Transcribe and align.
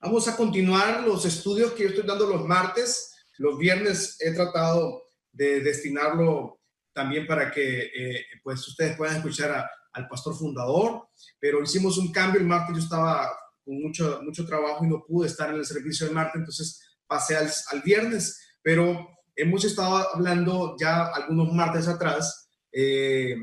Vamos 0.00 0.28
a 0.28 0.36
continuar 0.36 1.02
los 1.04 1.24
estudios 1.24 1.72
que 1.72 1.84
yo 1.84 1.88
estoy 1.88 2.06
dando 2.06 2.26
los 2.26 2.44
martes. 2.44 3.14
Los 3.38 3.58
viernes 3.58 4.16
he 4.20 4.32
tratado 4.32 5.02
de 5.32 5.60
destinarlo 5.60 6.60
también 6.92 7.26
para 7.26 7.50
que 7.50 7.90
eh, 7.94 8.26
pues 8.42 8.66
ustedes 8.68 8.96
puedan 8.96 9.16
escuchar 9.16 9.68
al 9.92 10.08
pastor 10.08 10.36
fundador, 10.36 11.08
pero 11.38 11.62
hicimos 11.62 11.98
un 11.98 12.12
cambio 12.12 12.40
el 12.40 12.46
martes, 12.46 12.76
yo 12.76 12.82
estaba 12.82 13.30
con 13.64 13.82
mucho, 13.82 14.20
mucho 14.22 14.46
trabajo 14.46 14.84
y 14.84 14.88
no 14.88 15.04
pude 15.04 15.28
estar 15.28 15.50
en 15.50 15.56
el 15.56 15.66
servicio 15.66 16.06
del 16.06 16.14
martes, 16.14 16.36
entonces 16.36 16.98
pasé 17.06 17.36
al, 17.36 17.50
al 17.70 17.82
viernes, 17.82 18.38
pero 18.62 19.08
hemos 19.34 19.64
estado 19.64 19.96
hablando 20.14 20.76
ya 20.78 21.06
algunos 21.06 21.52
martes 21.52 21.88
atrás 21.88 22.48
eh, 22.72 23.36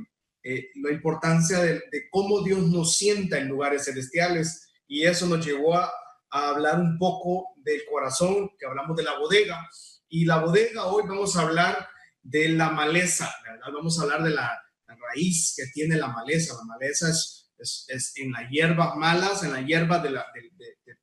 eh, 0.43 0.69
la 0.75 0.91
importancia 0.91 1.59
de, 1.59 1.73
de, 1.91 2.09
cómo 2.11 2.41
Dios 2.41 2.67
nos 2.67 2.95
sienta 2.95 3.37
en 3.39 3.47
lugares 3.47 3.85
celestiales 3.85 4.67
y 4.87 5.03
eso 5.03 5.25
nos 5.25 5.45
llevó 5.45 5.75
a, 5.75 5.91
a, 6.33 6.49
hablar 6.49 6.79
un 6.79 6.97
poco 6.97 7.53
del 7.57 7.81
corazón, 7.89 8.49
que 8.59 8.65
hablamos 8.65 8.97
de 8.97 9.03
la 9.03 9.17
bodega 9.19 9.69
y 10.09 10.25
la 10.25 10.37
bodega 10.37 10.85
hoy 10.85 11.03
vamos 11.07 11.35
a 11.35 11.41
hablar 11.41 11.87
de 12.21 12.49
la 12.49 12.69
maleza, 12.69 13.33
¿verdad? 13.43 13.67
vamos 13.73 13.99
a 13.99 14.03
hablar 14.03 14.23
de 14.23 14.31
la, 14.31 14.59
raíz 15.11 15.55
que 15.57 15.65
tiene 15.73 15.97
la 15.97 16.07
maleza, 16.07 16.53
la 16.53 16.65
maleza 16.65 17.09
es, 17.09 17.51
es, 17.87 18.13
en 18.17 18.31
las 18.31 18.47
hierbas 18.51 18.95
malas, 18.95 19.43
en 19.43 19.51
la 19.51 19.61
hierba 19.61 19.97
de 19.97 20.11
la, 20.11 20.25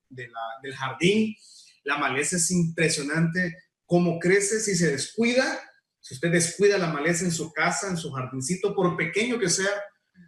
de, 0.08 0.30
del 0.62 0.74
jardín, 0.76 1.34
la 1.82 1.98
maleza 1.98 2.36
es 2.36 2.52
impresionante 2.52 3.56
cómo 3.84 4.20
crece 4.20 4.60
si 4.60 4.76
se 4.76 4.92
descuida 4.92 5.60
si 6.00 6.14
usted 6.14 6.32
descuida 6.32 6.78
la 6.78 6.92
maleza 6.92 7.24
en 7.24 7.30
su 7.30 7.52
casa, 7.52 7.88
en 7.88 7.96
su 7.96 8.10
jardincito, 8.10 8.74
por 8.74 8.96
pequeño 8.96 9.38
que 9.38 9.50
sea, 9.50 9.70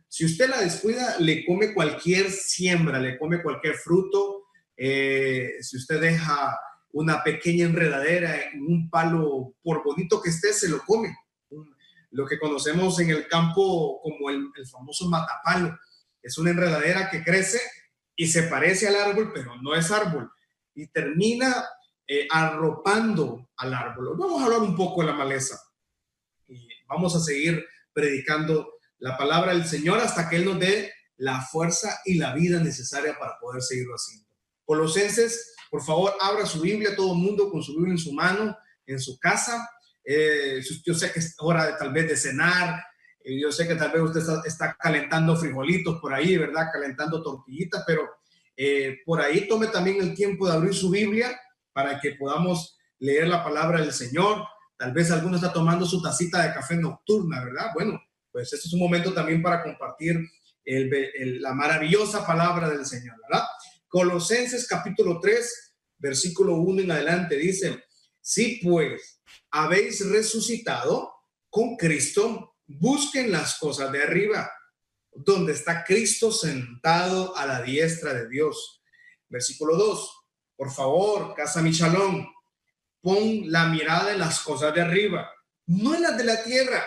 si 0.06 0.26
usted 0.26 0.48
la 0.48 0.60
descuida, 0.60 1.18
le 1.18 1.44
come 1.46 1.72
cualquier 1.72 2.30
siembra, 2.30 3.00
le 3.00 3.18
come 3.18 3.42
cualquier 3.42 3.74
fruto. 3.76 4.31
Eh, 4.84 5.58
si 5.60 5.76
usted 5.76 6.00
deja 6.00 6.58
una 6.90 7.22
pequeña 7.22 7.66
enredadera 7.66 8.50
en 8.50 8.62
un 8.66 8.90
palo, 8.90 9.54
por 9.62 9.84
bonito 9.84 10.20
que 10.20 10.30
esté, 10.30 10.52
se 10.52 10.68
lo 10.68 10.80
come. 10.84 11.16
Lo 12.10 12.26
que 12.26 12.36
conocemos 12.36 12.98
en 12.98 13.10
el 13.10 13.28
campo 13.28 14.00
como 14.02 14.28
el, 14.28 14.48
el 14.56 14.66
famoso 14.66 15.08
matapalo. 15.08 15.78
Es 16.20 16.36
una 16.36 16.50
enredadera 16.50 17.08
que 17.10 17.22
crece 17.22 17.60
y 18.16 18.26
se 18.26 18.42
parece 18.42 18.88
al 18.88 18.96
árbol, 18.96 19.30
pero 19.32 19.54
no 19.62 19.72
es 19.76 19.88
árbol. 19.92 20.32
Y 20.74 20.88
termina 20.88 21.64
eh, 22.08 22.26
arropando 22.28 23.50
al 23.58 23.74
árbol. 23.74 24.16
Vamos 24.18 24.42
a 24.42 24.46
hablar 24.46 24.62
un 24.62 24.74
poco 24.74 25.02
de 25.02 25.06
la 25.06 25.14
maleza 25.14 25.62
y 26.48 26.66
vamos 26.88 27.14
a 27.14 27.20
seguir 27.20 27.64
predicando 27.92 28.68
la 28.98 29.16
palabra 29.16 29.52
del 29.52 29.64
Señor 29.64 30.00
hasta 30.00 30.28
que 30.28 30.36
Él 30.36 30.44
nos 30.44 30.58
dé 30.58 30.92
la 31.18 31.40
fuerza 31.40 32.00
y 32.04 32.14
la 32.14 32.34
vida 32.34 32.58
necesaria 32.58 33.16
para 33.16 33.38
poder 33.38 33.62
seguirlo 33.62 33.94
haciendo. 33.94 34.31
Colosenses, 34.64 35.54
por 35.70 35.82
favor, 35.82 36.12
abra 36.20 36.46
su 36.46 36.60
Biblia, 36.60 36.94
todo 36.94 37.12
el 37.12 37.18
mundo 37.18 37.50
con 37.50 37.62
su 37.62 37.74
Biblia 37.74 37.92
en 37.92 37.98
su 37.98 38.12
mano, 38.12 38.56
en 38.86 39.00
su 39.00 39.18
casa. 39.18 39.68
Eh, 40.04 40.60
yo 40.84 40.94
sé 40.94 41.12
que 41.12 41.20
es 41.20 41.34
hora 41.38 41.66
de 41.66 41.72
tal 41.74 41.92
vez 41.92 42.08
de 42.08 42.16
cenar, 42.16 42.82
eh, 43.24 43.40
yo 43.40 43.52
sé 43.52 43.66
que 43.66 43.76
tal 43.76 43.92
vez 43.92 44.02
usted 44.02 44.20
está, 44.44 44.76
calentando 44.78 45.36
frijolitos 45.36 46.00
por 46.00 46.12
ahí, 46.12 46.36
¿verdad? 46.36 46.68
Calentando 46.72 47.22
tortillitas, 47.22 47.84
pero 47.86 48.02
eh, 48.56 48.98
por 49.04 49.20
ahí 49.20 49.46
tome 49.48 49.68
también 49.68 50.00
el 50.00 50.14
tiempo 50.14 50.46
de 50.46 50.54
abrir 50.54 50.74
su 50.74 50.90
Biblia 50.90 51.38
para 51.72 52.00
que 52.00 52.12
podamos 52.12 52.78
leer 52.98 53.28
la 53.28 53.42
palabra 53.44 53.80
del 53.80 53.92
Señor. 53.92 54.44
Tal 54.76 54.92
vez 54.92 55.10
alguno 55.10 55.36
está 55.36 55.52
tomando 55.52 55.86
su 55.86 56.02
tacita 56.02 56.42
de 56.42 56.52
café 56.52 56.76
nocturna, 56.76 57.44
¿verdad? 57.44 57.70
Bueno, 57.74 58.00
pues 58.30 58.52
este 58.52 58.66
es 58.68 58.74
un 58.74 58.80
momento 58.80 59.12
también 59.12 59.42
para 59.42 59.62
compartir 59.62 60.18
el, 60.64 60.92
el, 60.92 61.40
la 61.40 61.54
maravillosa 61.54 62.26
palabra 62.26 62.68
del 62.68 62.84
Señor, 62.84 63.16
¿verdad? 63.28 63.46
Colosenses 63.92 64.66
capítulo 64.66 65.20
3, 65.20 65.74
versículo 65.98 66.54
1 66.54 66.80
en 66.80 66.90
adelante 66.92 67.36
dice, 67.36 67.84
si 68.22 68.58
pues 68.64 69.20
habéis 69.50 70.08
resucitado 70.08 71.12
con 71.50 71.76
Cristo, 71.76 72.56
busquen 72.66 73.30
las 73.30 73.58
cosas 73.58 73.92
de 73.92 74.02
arriba, 74.02 74.50
donde 75.12 75.52
está 75.52 75.84
Cristo 75.84 76.32
sentado 76.32 77.36
a 77.36 77.44
la 77.44 77.60
diestra 77.60 78.14
de 78.14 78.30
Dios. 78.30 78.82
Versículo 79.28 79.76
2 79.76 80.22
por 80.56 80.70
favor, 80.70 81.34
Casa 81.34 81.60
Michalón, 81.60 82.24
pon 83.00 83.50
la 83.50 83.66
mirada 83.66 84.12
en 84.12 84.20
las 84.20 84.38
cosas 84.40 84.72
de 84.72 84.80
arriba, 84.80 85.28
no 85.66 85.92
en 85.92 86.02
las 86.02 86.16
de 86.16 86.22
la 86.22 86.44
tierra, 86.44 86.84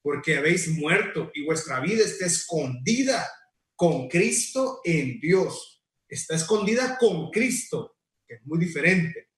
porque 0.00 0.36
habéis 0.36 0.68
muerto 0.68 1.28
y 1.34 1.44
vuestra 1.44 1.80
vida 1.80 2.04
está 2.04 2.26
escondida 2.26 3.28
con 3.74 4.08
Cristo 4.08 4.80
en 4.84 5.18
Dios. 5.18 5.73
Está 6.08 6.36
escondida 6.36 6.98
con 6.98 7.30
Cristo, 7.30 7.96
que 8.26 8.34
es 8.34 8.46
muy 8.46 8.58
diferente. 8.58 9.30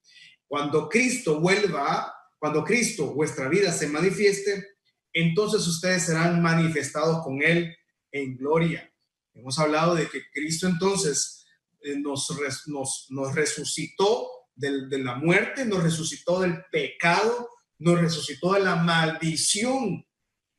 Cuando 0.47 0.87
Cristo 0.87 1.39
vuelva, 1.39 2.13
cuando 2.39 2.63
Cristo, 2.63 3.13
vuestra 3.13 3.49
vida 3.49 3.71
se 3.71 3.87
manifieste, 3.87 4.77
entonces 5.13 5.65
ustedes 5.67 6.03
serán 6.03 6.41
manifestados 6.41 7.23
con 7.23 7.41
Él 7.41 7.75
en 8.11 8.37
gloria. 8.37 8.91
Hemos 9.33 9.59
hablado 9.59 9.95
de 9.95 10.07
que 10.07 10.29
Cristo 10.31 10.67
entonces 10.67 11.45
eh, 11.81 11.95
nos, 11.97 12.27
resucitó 13.33 14.29
de, 14.55 14.99
la 14.99 15.15
muerte, 15.15 15.65
nos 15.65 15.83
resucitó 15.83 16.41
del 16.41 16.63
pecado, 16.71 17.49
nos 17.79 17.99
resucitó 17.99 18.53
de 18.53 18.61
la 18.61 18.75
maldición 18.77 20.05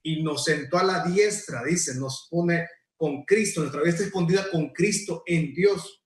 y 0.03 0.23
nos 0.23 0.45
sentó 0.45 0.79
a 0.79 0.85
la 0.85 1.05
diestra, 1.05 1.65
dice, 1.65 1.95
nos 1.97 2.29
pone 2.31 2.67
con 2.97 3.25
Cristo, 3.25 3.61
nuestra 3.61 3.81
vida 3.83 3.93
está 3.93 4.05
escondida 4.05 4.51
con 4.51 4.71
Cristo 4.71 5.23
en 5.27 5.53
Dios. 5.53 5.98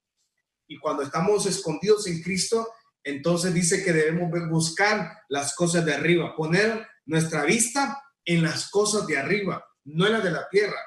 Y 0.72 0.78
cuando 0.78 1.02
estamos 1.02 1.44
escondidos 1.44 2.06
en 2.06 2.22
Cristo, 2.22 2.66
entonces 3.04 3.52
dice 3.52 3.84
que 3.84 3.92
debemos 3.92 4.30
buscar 4.48 5.18
las 5.28 5.54
cosas 5.54 5.84
de 5.84 5.92
arriba, 5.92 6.34
poner 6.34 6.88
nuestra 7.04 7.44
vista 7.44 8.02
en 8.24 8.42
las 8.42 8.70
cosas 8.70 9.06
de 9.06 9.18
arriba, 9.18 9.62
no 9.84 10.06
en 10.06 10.14
las 10.14 10.24
de 10.24 10.30
la 10.30 10.48
tierra. 10.48 10.78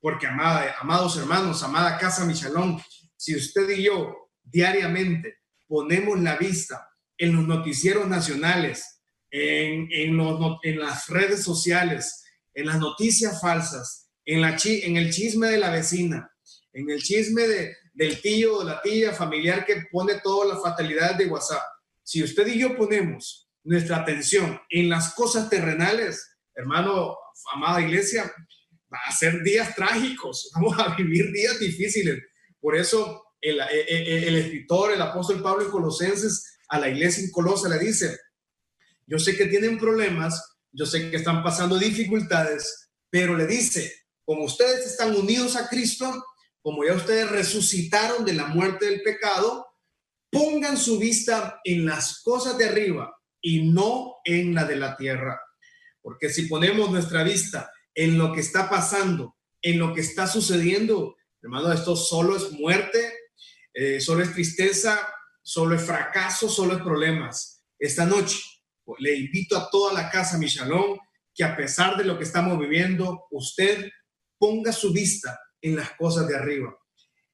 Porque, 0.00 0.26
amada, 0.26 0.74
amados 0.80 1.18
hermanos, 1.18 1.62
amada 1.62 1.98
casa 1.98 2.24
Michalón, 2.24 2.80
si 3.14 3.36
usted 3.36 3.68
y 3.68 3.82
yo 3.82 4.30
diariamente 4.42 5.40
ponemos 5.66 6.18
la 6.18 6.38
vista 6.38 6.88
en 7.18 7.36
los 7.36 7.46
noticieros 7.46 8.08
nacionales, 8.08 9.02
en, 9.30 10.16
las 10.78 11.08
redes 11.08 11.44
sociales, 11.44 12.24
en 12.54 12.64
las 12.68 12.78
noticias 12.78 13.38
falsas, 13.38 14.08
en 14.24 14.96
el 14.96 15.10
chisme 15.12 15.48
de 15.48 15.58
la 15.58 15.68
vecina, 15.68 16.32
en 16.72 16.88
el 16.88 17.02
chisme 17.02 17.42
de, 17.42 17.76
del 17.96 18.20
tío 18.20 18.58
o 18.58 18.64
la 18.64 18.80
tía 18.82 19.12
familiar 19.12 19.64
que 19.64 19.86
pone 19.90 20.20
todas 20.22 20.52
las 20.52 20.62
fatalidades 20.62 21.16
de 21.16 21.26
WhatsApp. 21.26 21.62
Si 22.02 22.22
usted 22.22 22.46
y 22.46 22.58
yo 22.58 22.76
ponemos 22.76 23.48
nuestra 23.64 23.96
atención 23.96 24.60
en 24.68 24.90
las 24.90 25.14
cosas 25.14 25.48
terrenales, 25.48 26.36
hermano, 26.54 27.16
amada 27.54 27.80
iglesia, 27.80 28.30
va 28.92 28.98
a 29.08 29.12
ser 29.12 29.42
días 29.42 29.74
trágicos, 29.74 30.50
vamos 30.54 30.78
a 30.78 30.94
vivir 30.94 31.32
días 31.32 31.58
difíciles. 31.58 32.22
Por 32.60 32.76
eso 32.76 33.24
el, 33.40 33.60
el, 33.60 34.24
el, 34.24 34.36
escritor, 34.36 34.92
el 34.92 35.00
apóstol 35.00 35.42
Pablo 35.42 35.64
en 35.64 35.70
Colosenses, 35.70 36.58
a 36.68 36.78
la 36.78 36.90
iglesia 36.90 37.24
en 37.24 37.30
Colosa 37.30 37.68
le 37.68 37.78
dice, 37.78 38.18
yo 39.06 39.18
sé 39.18 39.36
que 39.36 39.46
tienen 39.46 39.78
problemas, 39.78 40.58
yo 40.70 40.84
sé 40.84 41.10
que 41.10 41.16
están 41.16 41.42
pasando 41.42 41.78
dificultades, 41.78 42.90
pero 43.08 43.34
le 43.36 43.46
dice, 43.46 43.90
como 44.24 44.44
ustedes 44.44 44.84
están 44.84 45.16
unidos 45.16 45.56
a 45.56 45.68
Cristo, 45.68 46.12
como 46.66 46.84
ya 46.84 46.94
ustedes 46.94 47.30
resucitaron 47.30 48.24
de 48.24 48.32
la 48.32 48.48
muerte 48.48 48.86
del 48.86 49.00
pecado, 49.02 49.68
pongan 50.32 50.76
su 50.76 50.98
vista 50.98 51.60
en 51.62 51.86
las 51.86 52.24
cosas 52.24 52.58
de 52.58 52.64
arriba 52.64 53.16
y 53.40 53.70
no 53.70 54.16
en 54.24 54.52
la 54.52 54.64
de 54.64 54.74
la 54.74 54.96
tierra. 54.96 55.40
Porque 56.02 56.28
si 56.28 56.48
ponemos 56.48 56.90
nuestra 56.90 57.22
vista 57.22 57.70
en 57.94 58.18
lo 58.18 58.32
que 58.32 58.40
está 58.40 58.68
pasando, 58.68 59.36
en 59.62 59.78
lo 59.78 59.94
que 59.94 60.00
está 60.00 60.26
sucediendo, 60.26 61.14
Hermano, 61.40 61.72
esto 61.72 61.94
solo 61.94 62.36
es 62.36 62.50
muerte, 62.50 63.14
eh, 63.72 64.00
solo 64.00 64.24
es 64.24 64.32
tristeza, 64.32 65.08
solo 65.44 65.76
es 65.76 65.82
fracaso, 65.82 66.48
solo 66.48 66.74
es 66.74 66.82
problemas. 66.82 67.62
Esta 67.78 68.06
noche 68.06 68.40
pues, 68.84 69.00
le 69.00 69.14
invito 69.14 69.56
a 69.56 69.70
toda 69.70 69.92
la 69.92 70.10
casa, 70.10 70.36
mi 70.36 70.48
shalom, 70.48 70.98
que 71.32 71.44
a 71.44 71.56
pesar 71.56 71.96
de 71.96 72.02
lo 72.02 72.18
que 72.18 72.24
estamos 72.24 72.58
viviendo, 72.58 73.28
usted 73.30 73.88
ponga 74.36 74.72
su 74.72 74.92
vista 74.92 75.38
en 75.60 75.76
las 75.76 75.92
cosas 75.92 76.28
de 76.28 76.36
arriba. 76.36 76.76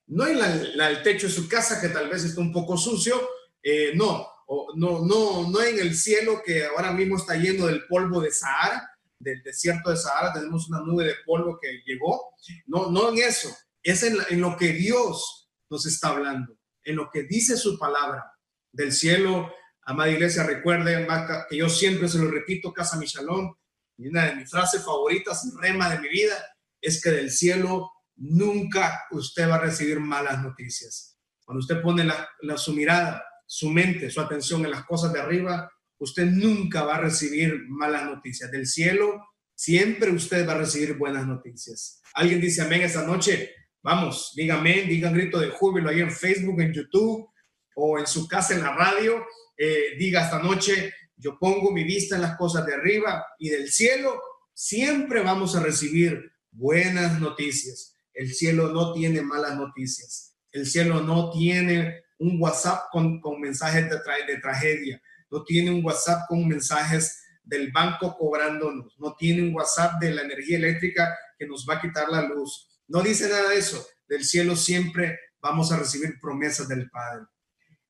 No 0.07 0.27
en 0.27 0.39
la, 0.39 0.49
la, 0.75 0.91
el 0.91 1.03
techo 1.03 1.27
de 1.27 1.33
su 1.33 1.49
casa, 1.49 1.81
que 1.81 1.89
tal 1.89 2.09
vez 2.09 2.25
está 2.25 2.41
un 2.41 2.53
poco 2.53 2.77
sucio, 2.77 3.21
eh, 3.63 3.93
no, 3.95 4.27
o, 4.47 4.73
no, 4.77 5.05
no, 5.05 5.49
no 5.49 5.63
en 5.63 5.79
el 5.79 5.95
cielo 5.95 6.43
que 6.45 6.65
ahora 6.65 6.93
mismo 6.93 7.17
está 7.17 7.37
lleno 7.37 7.67
del 7.67 7.87
polvo 7.87 8.21
de 8.21 8.33
Sahara, 8.33 8.91
del 9.19 9.43
desierto 9.43 9.91
de 9.91 9.97
Sahara, 9.97 10.33
tenemos 10.33 10.69
una 10.69 10.81
nube 10.81 11.05
de 11.05 11.15
polvo 11.25 11.59
que 11.61 11.83
llegó. 11.87 12.35
No, 12.67 12.91
no 12.91 13.11
en 13.11 13.19
eso, 13.19 13.49
es 13.83 14.03
en, 14.03 14.19
en, 14.29 14.41
lo 14.41 14.57
que 14.57 14.73
Dios 14.73 15.49
nos 15.71 15.87
está 15.87 16.09
hablando, 16.09 16.59
en 16.85 16.97
lo 16.97 17.09
que 17.11 17.23
dice 17.23 17.57
su 17.57 17.79
palabra 17.79 18.33
del 18.73 18.93
cielo. 18.93 19.53
Amada 19.85 20.11
iglesia, 20.11 20.43
recuerden 20.43 21.07
que 21.49 21.57
yo 21.57 21.69
siempre 21.69 22.09
se 22.09 22.19
lo 22.19 22.31
repito, 22.31 22.73
Casa 22.73 22.97
mi 22.97 23.07
shalom, 23.07 23.55
y 23.97 24.09
una 24.09 24.27
de 24.27 24.37
mis 24.37 24.51
frases 24.51 24.85
favoritas, 24.85 25.49
rema 25.61 25.89
de 25.89 26.01
mi 26.01 26.09
vida, 26.09 26.35
es 26.81 27.01
que 27.01 27.11
del 27.11 27.31
cielo 27.31 27.91
nunca 28.23 29.05
usted 29.11 29.49
va 29.49 29.57
a 29.57 29.61
recibir 29.61 30.01
malas 30.01 30.43
noticias. 30.43 31.19
cuando 31.45 31.59
usted 31.59 31.83
pone 31.83 32.09
su 32.57 32.73
mirada, 32.73 33.23
su 33.47 33.69
mente, 33.69 34.09
su 34.11 34.21
atención 34.21 34.65
en 34.65 34.71
las 34.71 34.85
cosas 34.87 35.13
de 35.13 35.21
arriba, 35.21 35.71
usted 35.99 36.27
nunca 36.27 36.85
va 36.85 36.97
a 36.97 37.01
recibir 37.01 37.67
malas 37.69 38.05
noticias. 38.05 38.51
Del 38.51 38.67
cielo, 38.67 39.21
siempre 39.55 40.11
usted 40.11 40.49
va 40.49 40.53
a 40.53 40.59
recibir 40.59 40.97
buenas 40.97 41.27
noticias. 41.27 42.01
Alguien 42.15 42.41
dice 42.41 42.63
amén 42.63 42.83
esta 42.83 43.05
noche. 43.05 43.51
Vamos, 43.83 44.33
dígame, 44.37 44.83
digan 44.83 45.13
grito 45.13 45.41
de 45.41 45.51
júbilo 45.51 45.91
ahí 45.91 46.01
en 46.01 46.13
Facebook, 46.13 46.61
en 46.61 46.73
YouTube 46.73 47.29
o 47.75 47.99
en 47.99 48.07
su 48.07 48.29
casa 48.29 48.55
en 48.55 48.63
la 48.63 48.75
radio. 48.75 49.27
Eh, 49.59 49.97
diga 49.99 50.25
esta 50.25 50.41
noche, 50.41 50.95
yo 51.17 51.39
pongo 51.39 51.73
mi 51.73 51.83
vista 51.83 52.15
en 52.15 52.23
las 52.23 52.37
cosas 52.37 52.65
de 52.65 52.75
arriba 52.75 53.27
y 53.39 53.49
del 53.49 53.71
cielo 53.71 54.19
siempre 54.55 55.23
vamos 55.23 55.57
a 55.57 55.63
recibir 55.63 56.33
buenas 56.53 57.21
noticias. 57.21 57.92
El 58.15 58.33
cielo 58.33 58.69
no 58.69 58.93
tiene 58.93 59.23
malas 59.23 59.57
noticias. 59.57 60.37
El 60.51 60.67
cielo 60.67 61.01
no 61.01 61.31
tiene 61.31 62.03
un 62.19 62.41
WhatsApp 62.41 62.85
con, 62.91 63.21
mensajes 63.41 63.89
de, 63.89 63.99
de 64.27 64.41
tragedia, 64.41 65.03
no 65.31 65.43
tiene 65.45 65.71
un 65.71 65.85
WhatsApp 65.85 66.29
con 66.29 66.47
mensajes 66.47 67.23
del 67.43 67.73
banco 67.73 68.17
cobrándonos, 68.17 68.95
no 68.99 69.17
tiene 69.17 69.43
un 69.43 69.55
WhatsApp 69.55 70.01
de 70.01 70.13
la 70.13 70.23
energía 70.23 70.59
eléctrica 70.59 71.17
que 71.39 71.47
nos 71.47 71.67
va 71.69 71.75
a 71.75 71.81
quitar 71.81 72.09
la 72.09 72.23
luz. 72.23 72.69
No 72.87 73.03
dice 73.03 73.29
nada 73.29 73.49
de 73.49 73.59
eso. 73.59 73.85
Del 74.07 74.25
cielo 74.25 74.55
siempre 74.55 75.19
vamos 75.41 75.73
a 75.73 75.79
recibir 75.79 76.19
promesas 76.21 76.69
del 76.69 76.91
Padre. 76.91 77.27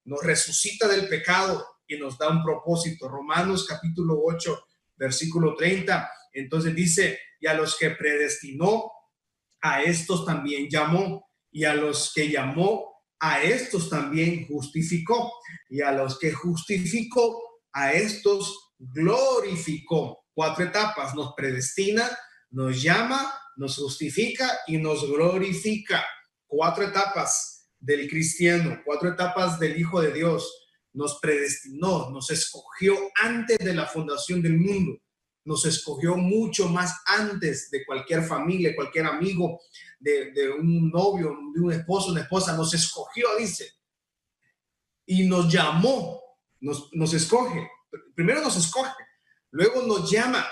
Nos 0.05 0.23
resucita 0.23 0.89
del 0.89 1.09
pecado 1.09 1.67
y 1.87 1.99
nos 1.99 2.17
da 2.17 2.29
un 2.29 2.43
propósito. 2.43 3.09
Romanos 3.09 3.67
capítulo 3.67 4.21
8, 4.25 4.67
versículo 4.97 5.55
30. 5.57 6.11
Entonces 6.33 6.75
dice, 6.75 7.19
y 7.41 7.47
a 7.47 7.55
los 7.55 7.77
que 7.77 7.91
predestinó, 7.91 8.92
a 9.63 9.83
estos 9.83 10.27
también 10.27 10.69
llamó 10.69 11.25
y 11.51 11.65
a 11.65 11.75
los 11.75 12.13
que 12.15 12.29
llamó, 12.29 12.93
a 13.21 13.41
estos 13.43 13.89
también 13.89 14.47
justificó, 14.49 15.33
y 15.69 15.81
a 15.81 15.93
los 15.93 16.19
que 16.19 16.33
justificó, 16.33 17.41
a 17.73 17.93
estos 17.93 18.73
glorificó. 18.79 20.25
Cuatro 20.35 20.65
etapas, 20.65 21.15
nos 21.15 21.35
predestina, 21.37 22.11
nos 22.51 22.83
llama, 22.83 23.33
nos 23.57 23.77
justifica 23.77 24.51
y 24.67 24.79
nos 24.79 25.07
glorifica. 25.07 26.05
Cuatro 26.47 26.85
etapas 26.85 27.69
del 27.79 28.09
cristiano, 28.09 28.81
cuatro 28.85 29.11
etapas 29.11 29.61
del 29.61 29.79
Hijo 29.79 30.01
de 30.01 30.13
Dios. 30.13 30.59
Nos 30.95 31.19
predestinó, 31.21 32.11
nos 32.11 32.31
escogió 32.31 32.97
antes 33.23 33.59
de 33.59 33.75
la 33.75 33.87
fundación 33.87 34.43
del 34.43 34.59
mundo, 34.59 34.99
nos 35.45 35.65
escogió 35.65 36.17
mucho 36.17 36.69
más 36.69 37.01
antes 37.07 37.71
de 37.71 37.85
cualquier 37.85 38.23
familia, 38.23 38.77
cualquier 38.77 39.07
amigo, 39.07 39.61
de, 39.99 40.51
un 40.59 40.91
novio, 40.91 41.37
de 41.55 41.61
un 41.61 41.73
esposo, 41.73 42.11
una 42.11 42.23
esposa, 42.23 42.57
nos 42.57 42.75
escogió, 42.75 43.29
dice, 43.39 43.73
y 45.07 45.27
nos 45.27 45.53
llamó, 45.53 46.21
nos, 46.61 46.89
nos 46.93 47.15
escoge. 47.15 47.69
Primero 48.15 48.41
nos 48.41 48.57
escoge, 48.57 48.93
luego 49.51 49.83
nos 49.83 50.11
llama, 50.11 50.47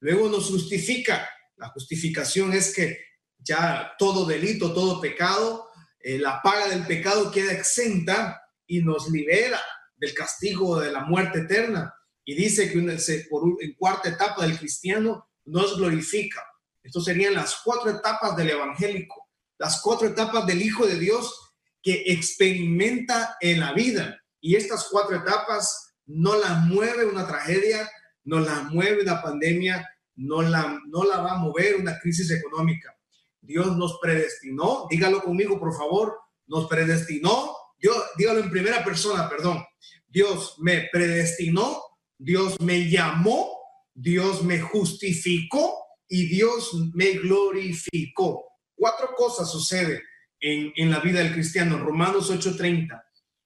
luego 0.00 0.28
nos 0.28 0.46
justifica. 0.46 1.28
La 1.56 1.68
justificación 1.68 2.52
es 2.52 2.74
que 2.74 2.98
ya 3.38 3.92
todo 3.98 4.26
delito, 4.26 4.72
todo 4.72 5.00
pecado, 5.00 5.68
eh, 6.00 6.18
la 6.18 6.42
paga 6.42 6.68
del 6.68 6.86
pecado 6.86 7.30
queda 7.30 7.52
exenta 7.52 8.40
y 8.66 8.80
nos 8.80 9.10
libera 9.10 9.60
del 9.96 10.14
castigo 10.14 10.80
de 10.80 10.92
la 10.92 11.00
muerte 11.00 11.40
eterna. 11.40 11.94
Y 12.24 12.34
dice 12.34 12.72
que 12.72 13.26
por, 13.30 13.44
en 13.60 13.74
cuarta 13.74 14.08
etapa 14.08 14.46
del 14.46 14.58
cristiano 14.58 15.28
nos 15.44 15.76
glorifica. 15.76 16.42
Estas 16.82 17.04
serían 17.04 17.34
las 17.34 17.60
cuatro 17.64 17.90
etapas 17.90 18.36
del 18.36 18.50
evangélico, 18.50 19.28
las 19.58 19.80
cuatro 19.80 20.08
etapas 20.08 20.46
del 20.46 20.62
Hijo 20.62 20.86
de 20.86 20.98
Dios 20.98 21.52
que 21.82 22.04
experimenta 22.06 23.36
en 23.40 23.60
la 23.60 23.72
vida. 23.72 24.22
Y 24.40 24.56
estas 24.56 24.88
cuatro 24.90 25.16
etapas 25.16 25.94
no 26.06 26.36
las 26.38 26.62
mueve 26.62 27.06
una 27.06 27.26
tragedia, 27.26 27.90
no 28.24 28.40
las 28.40 28.64
mueve 28.70 29.02
una 29.02 29.22
pandemia, 29.22 29.86
no 30.16 30.42
la, 30.42 30.80
no 30.86 31.04
la 31.04 31.18
va 31.18 31.32
a 31.32 31.38
mover 31.38 31.76
una 31.76 31.98
crisis 31.98 32.30
económica. 32.30 32.94
Dios 33.40 33.76
nos 33.76 33.98
predestinó, 34.00 34.86
dígalo 34.90 35.22
conmigo 35.22 35.58
por 35.58 35.76
favor, 35.76 36.18
nos 36.46 36.66
predestinó, 36.68 37.54
Dios, 37.78 37.96
dígalo 38.16 38.40
en 38.40 38.50
primera 38.50 38.82
persona, 38.84 39.28
perdón. 39.28 39.62
Dios 40.06 40.56
me 40.58 40.88
predestinó, 40.90 41.82
Dios 42.18 42.60
me 42.60 42.88
llamó, 42.88 43.58
Dios 43.92 44.42
me 44.42 44.60
justificó 44.60 45.84
y 46.08 46.26
Dios 46.26 46.72
me 46.94 47.12
glorificó. 47.12 48.44
Cuatro 48.74 49.14
cosas 49.16 49.50
suceden 49.50 50.00
en, 50.40 50.72
en 50.76 50.90
la 50.90 51.00
vida 51.00 51.20
del 51.20 51.32
cristiano. 51.32 51.78
Romanos 51.78 52.30
8:30, 52.30 53.02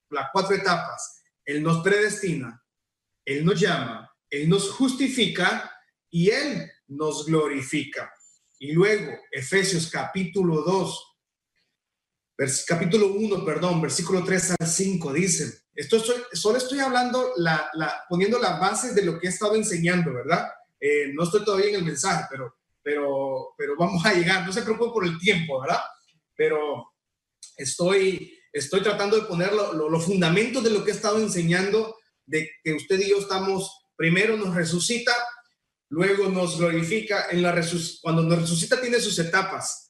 las 0.09 0.27
cuatro 0.31 0.55
etapas. 0.55 1.23
Él 1.45 1.63
nos 1.63 1.81
predestina, 1.81 2.63
Él 3.25 3.43
nos 3.43 3.59
llama, 3.59 4.11
Él 4.29 4.47
nos 4.47 4.69
justifica 4.71 5.71
y 6.09 6.29
Él 6.29 6.71
nos 6.87 7.25
glorifica. 7.25 8.13
Y 8.59 8.73
luego, 8.73 9.13
Efesios 9.31 9.89
capítulo 9.89 10.61
2, 10.61 11.08
capítulo 12.65 13.07
1, 13.13 13.43
perdón, 13.43 13.81
versículo 13.81 14.23
3 14.23 14.55
al 14.59 14.67
5, 14.67 15.13
dice, 15.13 15.63
esto 15.75 16.01
solo 16.33 16.57
estoy 16.57 16.79
hablando, 16.79 17.33
la, 17.37 17.69
la, 17.73 18.03
poniendo 18.07 18.39
las 18.39 18.59
bases 18.59 18.95
de 18.95 19.03
lo 19.03 19.19
que 19.19 19.27
he 19.27 19.29
estado 19.29 19.55
enseñando, 19.55 20.13
¿verdad? 20.13 20.47
Eh, 20.79 21.11
no 21.13 21.23
estoy 21.23 21.43
todavía 21.43 21.69
en 21.69 21.75
el 21.75 21.85
mensaje, 21.85 22.25
pero, 22.29 22.55
pero, 22.81 23.53
pero 23.57 23.75
vamos 23.77 24.05
a 24.05 24.13
llegar. 24.13 24.45
No 24.45 24.53
se 24.53 24.61
preocupe 24.61 24.93
por 24.93 25.05
el 25.05 25.17
tiempo, 25.17 25.61
¿verdad? 25.61 25.79
Pero 26.35 26.93
estoy, 27.57 28.37
estoy 28.53 28.81
tratando 28.81 29.17
de 29.17 29.27
poner 29.27 29.51
los 29.53 30.05
fundamentos 30.05 30.63
de 30.63 30.69
lo 30.69 30.83
que 30.83 30.91
he 30.91 30.93
estado 30.93 31.19
enseñando, 31.19 31.97
de 32.25 32.49
que 32.63 32.73
usted 32.73 32.99
y 32.99 33.09
yo 33.09 33.19
estamos, 33.19 33.89
primero 33.95 34.37
nos 34.37 34.55
resucita, 34.55 35.13
luego 35.89 36.29
nos 36.29 36.57
glorifica. 36.57 37.27
En 37.31 37.41
la 37.41 37.53
cuando 38.01 38.23
nos 38.23 38.39
resucita 38.39 38.79
tiene 38.79 38.99
sus 38.99 39.19
etapas. 39.19 39.88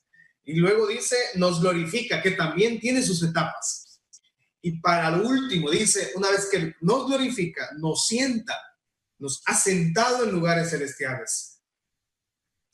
Y 0.49 0.55
luego 0.55 0.87
dice, 0.87 1.15
nos 1.35 1.61
glorifica, 1.61 2.21
que 2.21 2.31
también 2.31 2.79
tiene 2.79 3.01
sus 3.01 3.21
etapas. 3.23 4.01
Y 4.61 4.79
para 4.79 5.11
lo 5.11 5.27
último, 5.27 5.69
dice, 5.69 6.11
una 6.15 6.31
vez 6.31 6.49
que 6.51 6.75
nos 6.81 7.07
glorifica, 7.07 7.69
nos 7.77 8.07
sienta 8.07 8.57
nos 9.19 9.43
ha 9.45 9.53
sentado 9.53 10.23
en 10.23 10.31
lugares 10.31 10.71
celestiales. 10.71 11.61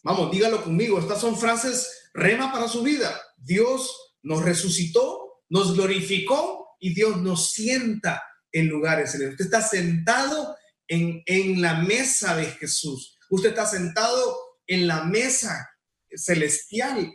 Vamos, 0.04 0.32
dígalo 0.32 0.64
conmigo, 0.64 1.00
estas 1.00 1.20
son 1.20 1.38
frases 1.38 2.10
rema 2.14 2.54
para 2.54 2.68
su 2.68 2.84
vida. 2.84 3.20
Dios 3.38 4.16
nos 4.22 4.44
resucitó, 4.44 5.44
nos 5.50 5.74
glorificó 5.74 6.78
y 6.80 6.94
Dios 6.94 7.18
nos 7.18 7.52
sienta 7.52 8.24
en 8.52 8.68
lugares 8.68 9.12
celestiales. 9.12 9.42
Usted 9.42 9.46
está 9.46 9.68
sentado 9.68 10.56
en, 10.88 11.24
en 11.26 11.62
la 11.62 11.80
mesa 11.80 12.36
de 12.36 12.46
Jesús. 12.46 13.18
Usted 13.30 13.50
está 13.50 13.66
sentado 13.66 14.38
en 14.68 14.88
la 14.88 15.04
mesa 15.04 15.68
celestial. 16.16 17.12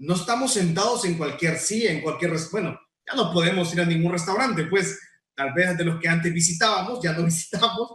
No 0.00 0.14
estamos 0.14 0.54
sentados 0.54 1.04
en 1.04 1.18
cualquier 1.18 1.58
silla, 1.58 1.92
en 1.92 2.00
cualquier... 2.00 2.32
Bueno, 2.50 2.80
ya 3.06 3.14
no 3.14 3.30
podemos 3.30 3.72
ir 3.74 3.82
a 3.82 3.84
ningún 3.84 4.12
restaurante, 4.12 4.64
pues 4.64 4.98
tal 5.34 5.52
vez 5.52 5.76
de 5.76 5.84
los 5.84 6.00
que 6.00 6.08
antes 6.08 6.32
visitábamos, 6.32 7.00
ya 7.02 7.12
no 7.12 7.24
visitamos, 7.26 7.92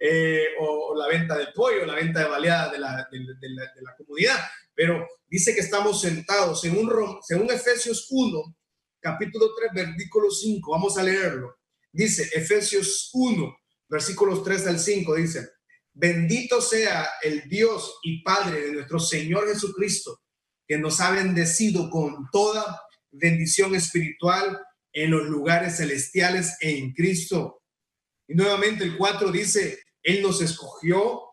eh, 0.00 0.46
o, 0.60 0.94
la 0.96 1.08
venta 1.08 1.36
del 1.36 1.52
pollo, 1.52 1.84
la 1.84 1.94
venta 1.94 2.20
de 2.20 2.28
baleadas 2.28 2.72
de 2.72 2.78
la, 2.78 3.06
de, 3.10 3.48
la, 3.82 3.96
comunidad, 3.98 4.38
pero 4.74 5.06
dice 5.28 5.54
que 5.54 5.60
estamos 5.60 6.00
sentados 6.00 6.62
según, 6.62 6.90
según 7.20 7.50
Efesios 7.50 8.06
1, 8.08 8.56
capítulo 8.98 9.50
3, 9.54 9.72
versículo 9.74 10.30
5, 10.30 10.70
vamos 10.70 10.96
a 10.96 11.02
leerlo. 11.02 11.58
Dice 11.92 12.30
Efesios 12.32 13.10
1, 13.12 13.54
versículos 13.88 14.42
3 14.42 14.68
al 14.68 14.78
5, 14.78 15.14
dice, 15.16 15.50
bendito 15.92 16.62
sea 16.62 17.10
el 17.22 17.46
Dios 17.46 17.98
y 18.02 18.22
Padre 18.22 18.62
de 18.62 18.72
nuestro 18.72 18.98
Señor 18.98 19.46
Jesucristo, 19.48 20.21
que 20.72 20.78
nos 20.78 21.00
ha 21.00 21.10
bendecido 21.10 21.90
con 21.90 22.30
toda 22.32 22.80
bendición 23.10 23.74
espiritual 23.74 24.58
en 24.90 25.10
los 25.10 25.24
lugares 25.24 25.76
celestiales 25.76 26.56
en 26.60 26.94
Cristo. 26.94 27.62
Y 28.26 28.34
nuevamente 28.34 28.82
el 28.82 28.96
4 28.96 29.30
dice, 29.30 29.80
él 30.02 30.22
nos 30.22 30.40
escogió, 30.40 31.24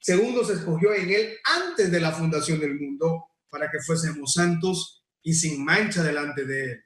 según 0.00 0.34
nos 0.34 0.50
escogió 0.50 0.92
en 0.94 1.10
Él 1.10 1.36
antes 1.44 1.92
de 1.92 2.00
la 2.00 2.10
fundación 2.10 2.58
del 2.58 2.74
mundo, 2.74 3.26
para 3.48 3.70
que 3.70 3.78
fuésemos 3.86 4.32
santos 4.32 5.04
y 5.22 5.32
sin 5.34 5.64
mancha 5.64 6.02
delante 6.02 6.44
de 6.44 6.64
Él, 6.64 6.84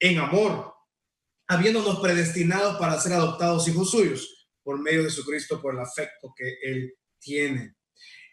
en 0.00 0.18
amor, 0.18 0.74
habiéndonos 1.46 2.00
predestinados 2.00 2.76
para 2.76 2.98
ser 2.98 3.12
adoptados 3.12 3.68
hijos 3.68 3.92
suyos 3.92 4.48
por 4.64 4.80
medio 4.80 5.04
de 5.04 5.10
Jesucristo, 5.10 5.62
por 5.62 5.74
el 5.74 5.80
afecto 5.80 6.34
que 6.36 6.58
Él 6.60 6.92
tiene. 7.20 7.76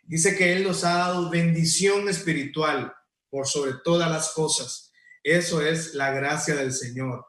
Dice 0.01 0.36
que 0.36 0.53
Él 0.53 0.63
nos 0.63 0.84
ha 0.84 0.98
dado 0.98 1.29
bendición 1.29 2.10
espiritual 2.10 2.91
por 3.34 3.48
sobre 3.48 3.74
todas 3.84 4.12
las 4.12 4.32
cosas. 4.34 4.92
Eso 5.24 5.60
es 5.66 5.96
la 5.96 6.12
gracia 6.12 6.54
del 6.54 6.72
Señor. 6.72 7.25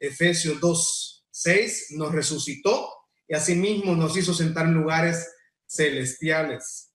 Efesios 0.00 0.58
2, 0.58 1.26
6 1.30 1.88
nos 1.90 2.10
resucitó 2.10 2.88
y 3.28 3.34
asimismo 3.34 3.94
nos 3.94 4.16
hizo 4.16 4.32
sentar 4.32 4.64
en 4.64 4.72
lugares 4.72 5.30
celestiales. 5.66 6.94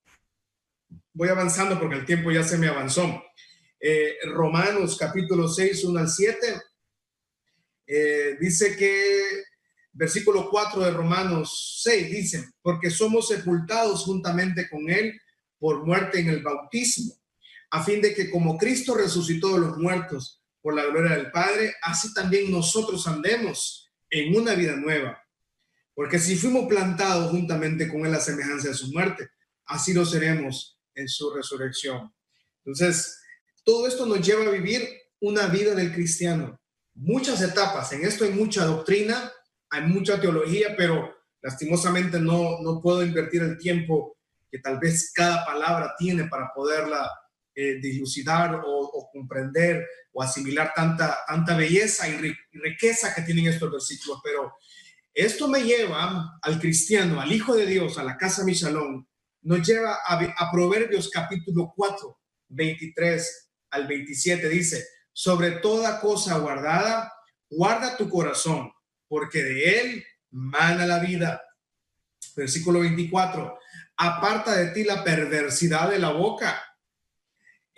Voy 1.13 1.29
avanzando 1.29 1.79
porque 1.79 1.97
el 1.97 2.05
tiempo 2.07 2.31
ya 2.31 2.41
se 2.41 2.57
me 2.57 2.67
avanzó. 2.67 3.23
Eh, 3.79 4.15
Romanos 4.25 4.97
capítulo 4.97 5.47
6, 5.47 5.83
1 5.83 5.99
al 5.99 6.09
7. 6.09 6.61
eh, 7.85 8.37
dice 8.41 8.75
que, 8.75 9.43
versículo 9.93 10.49
4 10.49 10.83
de 10.83 10.91
Romanos 10.91 11.81
6, 11.83 12.09
dice, 12.09 12.49
porque 12.63 12.89
somos 12.89 13.27
sepultados 13.27 14.03
juntamente 14.03 14.67
con 14.67 14.89
Él 14.89 15.21
por 15.59 15.85
muerte 15.85 16.19
en 16.19 16.29
el 16.29 16.41
bautismo, 16.41 17.13
a 17.69 17.83
fin 17.83 18.01
de 18.01 18.13
que 18.13 18.29
como 18.29 18.57
Cristo 18.57 18.95
resucitó 18.95 19.53
de 19.53 19.59
los 19.59 19.77
muertos 19.77 20.41
por 20.61 20.73
la 20.73 20.85
gloria 20.85 21.15
del 21.15 21.31
Padre, 21.31 21.75
así 21.81 22.13
también 22.13 22.51
nosotros 22.51 23.07
andemos 23.07 23.89
en 24.09 24.35
una 24.35 24.53
vida 24.53 24.75
nueva. 24.75 25.21
Porque 25.93 26.19
si 26.19 26.35
fuimos 26.35 26.67
plantados 26.67 27.31
juntamente 27.31 27.87
con 27.87 28.05
Él 28.05 28.13
a 28.13 28.19
semejanza 28.19 28.69
de 28.69 28.73
su 28.73 28.91
muerte, 28.91 29.29
así 29.65 29.93
lo 29.93 30.05
seremos 30.05 30.79
en 30.95 31.07
su 31.07 31.33
resurrección. 31.33 32.13
Entonces, 32.63 33.19
todo 33.63 33.87
esto 33.87 34.05
nos 34.05 34.25
lleva 34.25 34.45
a 34.45 34.51
vivir 34.51 34.87
una 35.19 35.47
vida 35.47 35.73
del 35.73 35.93
cristiano. 35.93 36.59
Muchas 36.93 37.41
etapas, 37.41 37.91
en 37.93 38.05
esto 38.05 38.23
hay 38.23 38.31
mucha 38.31 38.65
doctrina, 38.65 39.31
hay 39.69 39.83
mucha 39.83 40.19
teología, 40.19 40.75
pero 40.77 41.15
lastimosamente 41.41 42.19
no, 42.19 42.61
no 42.61 42.81
puedo 42.81 43.03
invertir 43.03 43.41
el 43.41 43.57
tiempo 43.57 44.17
que 44.49 44.59
tal 44.59 44.79
vez 44.79 45.11
cada 45.13 45.45
palabra 45.45 45.93
tiene 45.97 46.25
para 46.25 46.51
poderla 46.53 47.09
eh, 47.59 47.79
dilucidar 47.81 48.61
o, 48.63 49.09
comprender 49.11 49.83
o 50.11 50.21
asimilar 50.21 50.73
tanta, 50.75 51.17
tanta 51.27 51.57
belleza 51.57 52.07
y, 52.07 52.15
riqueza 52.51 53.15
que 53.15 53.23
tienen 53.23 53.47
estos 53.47 53.71
versículos. 53.71 54.19
Pero 54.23 54.53
esto 55.11 55.47
me 55.47 55.63
lleva 55.63 56.37
al 56.43 56.59
cristiano, 56.59 57.19
al 57.19 57.31
Hijo 57.31 57.55
de 57.55 57.65
Dios, 57.65 57.97
a 57.97 58.03
la 58.03 58.15
casa 58.15 58.43
Michalón, 58.43 59.07
nos 59.41 59.67
lleva 59.67 59.97
a, 60.05 60.19
a 60.37 60.51
Proverbios 60.51 61.09
capítulo 61.09 61.73
4, 61.75 62.19
23 62.49 63.51
al 63.71 63.87
27. 63.87 64.49
Dice, 64.49 64.85
sobre 65.11 65.49
toda 65.53 65.99
cosa 65.99 66.37
guardada, 66.37 67.11
guarda 67.49 67.97
tu 67.97 68.07
corazón, 68.07 68.71
porque 69.07 69.41
de 69.41 69.79
él 69.79 70.05
mana 70.29 70.85
la 70.85 70.99
vida. 70.99 71.41
Versículo 72.35 72.81
24, 72.81 73.57
aparta 73.95 74.55
de 74.55 74.67
ti 74.73 74.83
la 74.83 75.03
perversidad 75.03 75.89
de 75.89 75.97
la 75.97 76.11
boca 76.11 76.66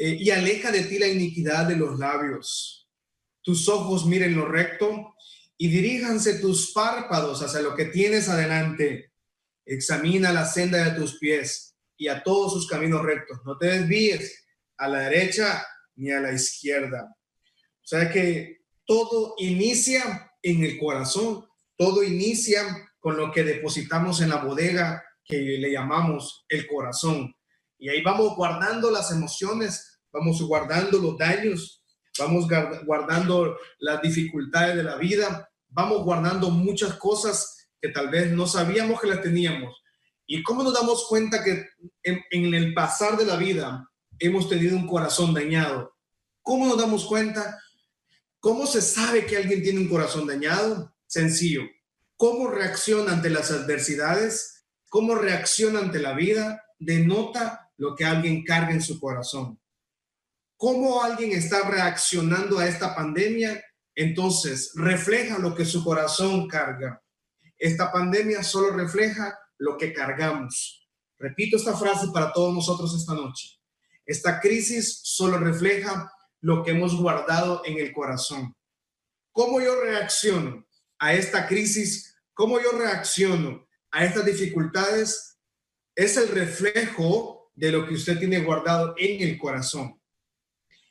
eh, 0.02 0.16
y 0.18 0.30
aleja 0.30 0.72
de 0.72 0.84
ti 0.84 0.98
la 0.98 1.08
iniquidad 1.08 1.68
de 1.68 1.76
los 1.76 2.00
labios. 2.00 2.90
Tus 3.42 3.68
ojos 3.68 4.06
miren 4.06 4.34
lo 4.34 4.46
recto 4.48 5.14
y 5.58 5.68
diríjanse 5.68 6.40
tus 6.40 6.72
párpados 6.72 7.44
hacia 7.44 7.60
lo 7.60 7.76
que 7.76 7.86
tienes 7.86 8.30
adelante. 8.30 9.12
Examina 9.66 10.32
la 10.32 10.46
senda 10.46 10.86
de 10.86 10.98
tus 10.98 11.20
pies 11.20 11.76
y 11.98 12.08
a 12.08 12.24
todos 12.24 12.54
sus 12.54 12.66
caminos 12.66 13.04
rectos. 13.04 13.40
No 13.44 13.58
te 13.58 13.68
desvíes 13.68 14.46
a 14.78 14.88
la 14.88 15.00
derecha 15.00 15.66
ni 15.98 16.12
a 16.12 16.22
la 16.22 16.32
izquierda. 16.32 17.14
O 17.44 17.86
sea 17.86 18.10
que 18.10 18.62
todo 18.86 19.36
inicia 19.38 20.32
en 20.42 20.64
el 20.64 20.80
corazón, 20.80 21.46
todo 21.76 22.04
inicia 22.04 22.64
con 23.02 23.18
lo 23.18 23.34
que 23.34 23.44
depositamos 23.44 24.22
en 24.22 24.30
la 24.30 24.38
bodega 24.38 25.04
que 25.26 25.38
le 25.38 25.74
llamamos 25.74 26.46
el 26.48 26.68
corazón. 26.68 27.36
Y 27.78 27.90
ahí 27.90 28.02
vamos 28.02 28.36
guardando 28.36 28.92
las 28.92 29.12
emociones, 29.12 29.89
vamos 30.12 30.42
guardando 30.42 30.98
los 30.98 31.18
daños, 31.18 31.84
vamos 32.18 32.48
guardando 32.86 33.58
las 33.80 34.02
dificultades 34.02 34.76
de 34.76 34.84
la 34.84 34.96
vida, 34.96 35.50
vamos 35.70 36.04
guardando 36.04 36.50
muchas 36.50 36.94
cosas 36.96 37.70
que 37.82 37.90
tal 37.90 38.10
vez 38.10 38.32
no 38.32 38.48
sabíamos 38.48 39.00
que 39.00 39.08
las 39.08 39.22
teníamos. 39.22 39.76
¿Y 40.26 40.44
cómo 40.44 40.64
nos 40.64 40.74
damos 40.74 41.08
cuenta 41.08 41.44
que 41.44 41.70
en, 42.04 42.22
en 42.30 42.54
el 42.54 42.74
pasar 42.74 43.18
de 43.18 43.26
la 43.26 43.36
vida 43.36 43.90
hemos 44.20 44.50
tenido 44.50 44.76
un 44.76 44.88
corazón 44.88 45.34
dañado? 45.34 45.96
¿Cómo 46.42 46.68
nos 46.68 46.78
damos 46.78 47.06
cuenta? 47.06 47.60
¿Cómo 48.40 48.66
se 48.68 48.82
sabe 48.82 49.26
que 49.26 49.38
alguien 49.38 49.64
tiene 49.64 49.80
un 49.80 49.90
corazón 49.90 50.28
dañado? 50.28 50.94
Sencillo. 51.08 51.64
¿Cómo 52.16 52.48
reacciona 52.48 53.14
ante 53.14 53.30
las 53.30 53.52
adversidades? 53.52 54.66
¿Cómo 54.90 55.16
reacciona 55.16 55.80
ante 55.80 56.00
la 56.00 56.14
vida? 56.14 56.64
Denota 56.78 57.72
lo 57.78 57.96
que 57.96 58.06
alguien 58.06 58.44
carga 58.44 58.72
en 58.72 58.82
su 58.82 59.00
corazón. 59.00 59.60
¿Cómo 60.60 61.02
alguien 61.02 61.32
está 61.32 61.70
reaccionando 61.70 62.60
a 62.60 62.68
esta 62.68 62.94
pandemia? 62.94 63.64
Entonces, 63.96 64.74
refleja 64.76 65.40
lo 65.40 65.56
que 65.56 65.64
su 65.64 65.86
corazón 65.86 66.50
carga. 66.50 67.02
Esta 67.58 67.90
pandemia 67.94 68.44
solo 68.44 68.72
refleja 68.72 69.40
lo 69.58 69.78
que 69.78 69.94
cargamos. 69.94 70.86
Repito 71.18 71.56
esta 71.56 71.78
frase 71.78 72.08
para 72.14 72.34
todos 72.34 72.54
nosotros 72.54 72.94
esta 72.94 73.14
noche. 73.14 73.58
Esta 74.06 74.42
crisis 74.42 75.00
solo 75.02 75.38
refleja 75.38 76.12
lo 76.42 76.62
que 76.62 76.72
hemos 76.72 76.94
guardado 77.02 77.62
en 77.64 77.80
el 77.80 77.94
corazón. 77.94 78.54
¿Cómo 79.32 79.62
yo 79.62 79.80
reacciono 79.82 80.68
a 80.98 81.14
esta 81.14 81.48
crisis? 81.48 82.18
¿Cómo 82.34 82.60
yo 82.60 82.74
reacciono 82.74 83.66
a 83.92 84.04
estas 84.04 84.26
dificultades? 84.26 85.38
Es 85.96 86.18
el 86.18 86.28
reflejo 86.28 87.50
de 87.56 87.72
lo 87.72 87.88
que 87.88 87.94
usted 87.94 88.20
tiene 88.20 88.42
guardado 88.42 88.94
en 88.98 89.22
el 89.26 89.38
corazón. 89.38 89.99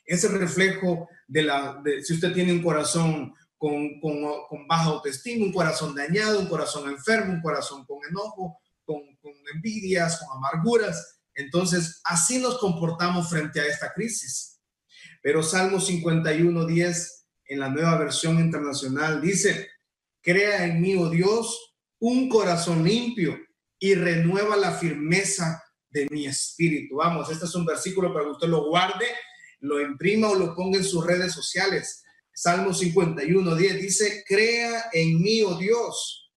Es 0.09 0.23
el 0.23 0.39
reflejo 0.39 1.07
de 1.27 1.43
la, 1.43 1.79
de, 1.83 2.03
si 2.03 2.13
usted 2.13 2.33
tiene 2.33 2.51
un 2.51 2.63
corazón 2.63 3.31
con, 3.57 3.99
con, 3.99 4.23
con, 4.47 4.67
baja 4.67 4.85
autoestima, 4.85 5.45
un 5.45 5.53
corazón 5.53 5.93
dañado, 5.93 6.39
un 6.39 6.47
corazón 6.47 6.89
enfermo, 6.89 7.33
un 7.33 7.41
corazón 7.41 7.85
con 7.85 7.99
enojo, 8.09 8.59
con, 8.83 9.01
con 9.21 9.33
envidias, 9.53 10.19
con 10.19 10.35
amarguras. 10.37 11.19
Entonces, 11.35 12.01
así 12.05 12.39
nos 12.39 12.57
comportamos 12.57 13.29
frente 13.29 13.59
a 13.59 13.67
esta 13.67 13.93
crisis. 13.93 14.59
Pero 15.21 15.43
Salmo 15.43 15.79
51, 15.79 16.65
10 16.65 17.25
en 17.45 17.59
la 17.59 17.69
nueva 17.69 17.97
versión 17.97 18.39
internacional 18.39 19.21
dice, 19.21 19.69
crea 20.23 20.65
en 20.65 20.81
mí, 20.81 20.95
oh 20.95 21.09
Dios, 21.09 21.75
un 21.99 22.29
corazón 22.29 22.83
limpio 22.83 23.37
y 23.77 23.93
renueva 23.93 24.57
la 24.57 24.71
firmeza 24.71 25.61
de 25.89 26.07
mi 26.09 26.25
espíritu. 26.25 26.95
Vamos, 26.95 27.29
este 27.29 27.45
es 27.45 27.53
un 27.53 27.65
versículo 27.65 28.11
para 28.11 28.25
que 28.25 28.31
usted 28.31 28.47
lo 28.47 28.65
guarde, 28.65 29.05
lo 29.61 29.81
imprima 29.81 30.29
o 30.29 30.35
lo 30.35 30.55
ponga 30.55 30.77
en 30.77 30.83
sus 30.83 31.05
redes 31.05 31.33
sociales. 31.33 32.03
Salmo 32.33 32.73
51, 32.73 33.55
10 33.55 33.81
dice, 33.81 34.23
crea 34.27 34.85
en 34.93 35.21
mí, 35.21 35.41
oh 35.41 35.55
Dios, 35.55 36.31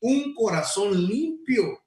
un 0.00 0.34
corazón 0.34 1.06
limpio 1.06 1.84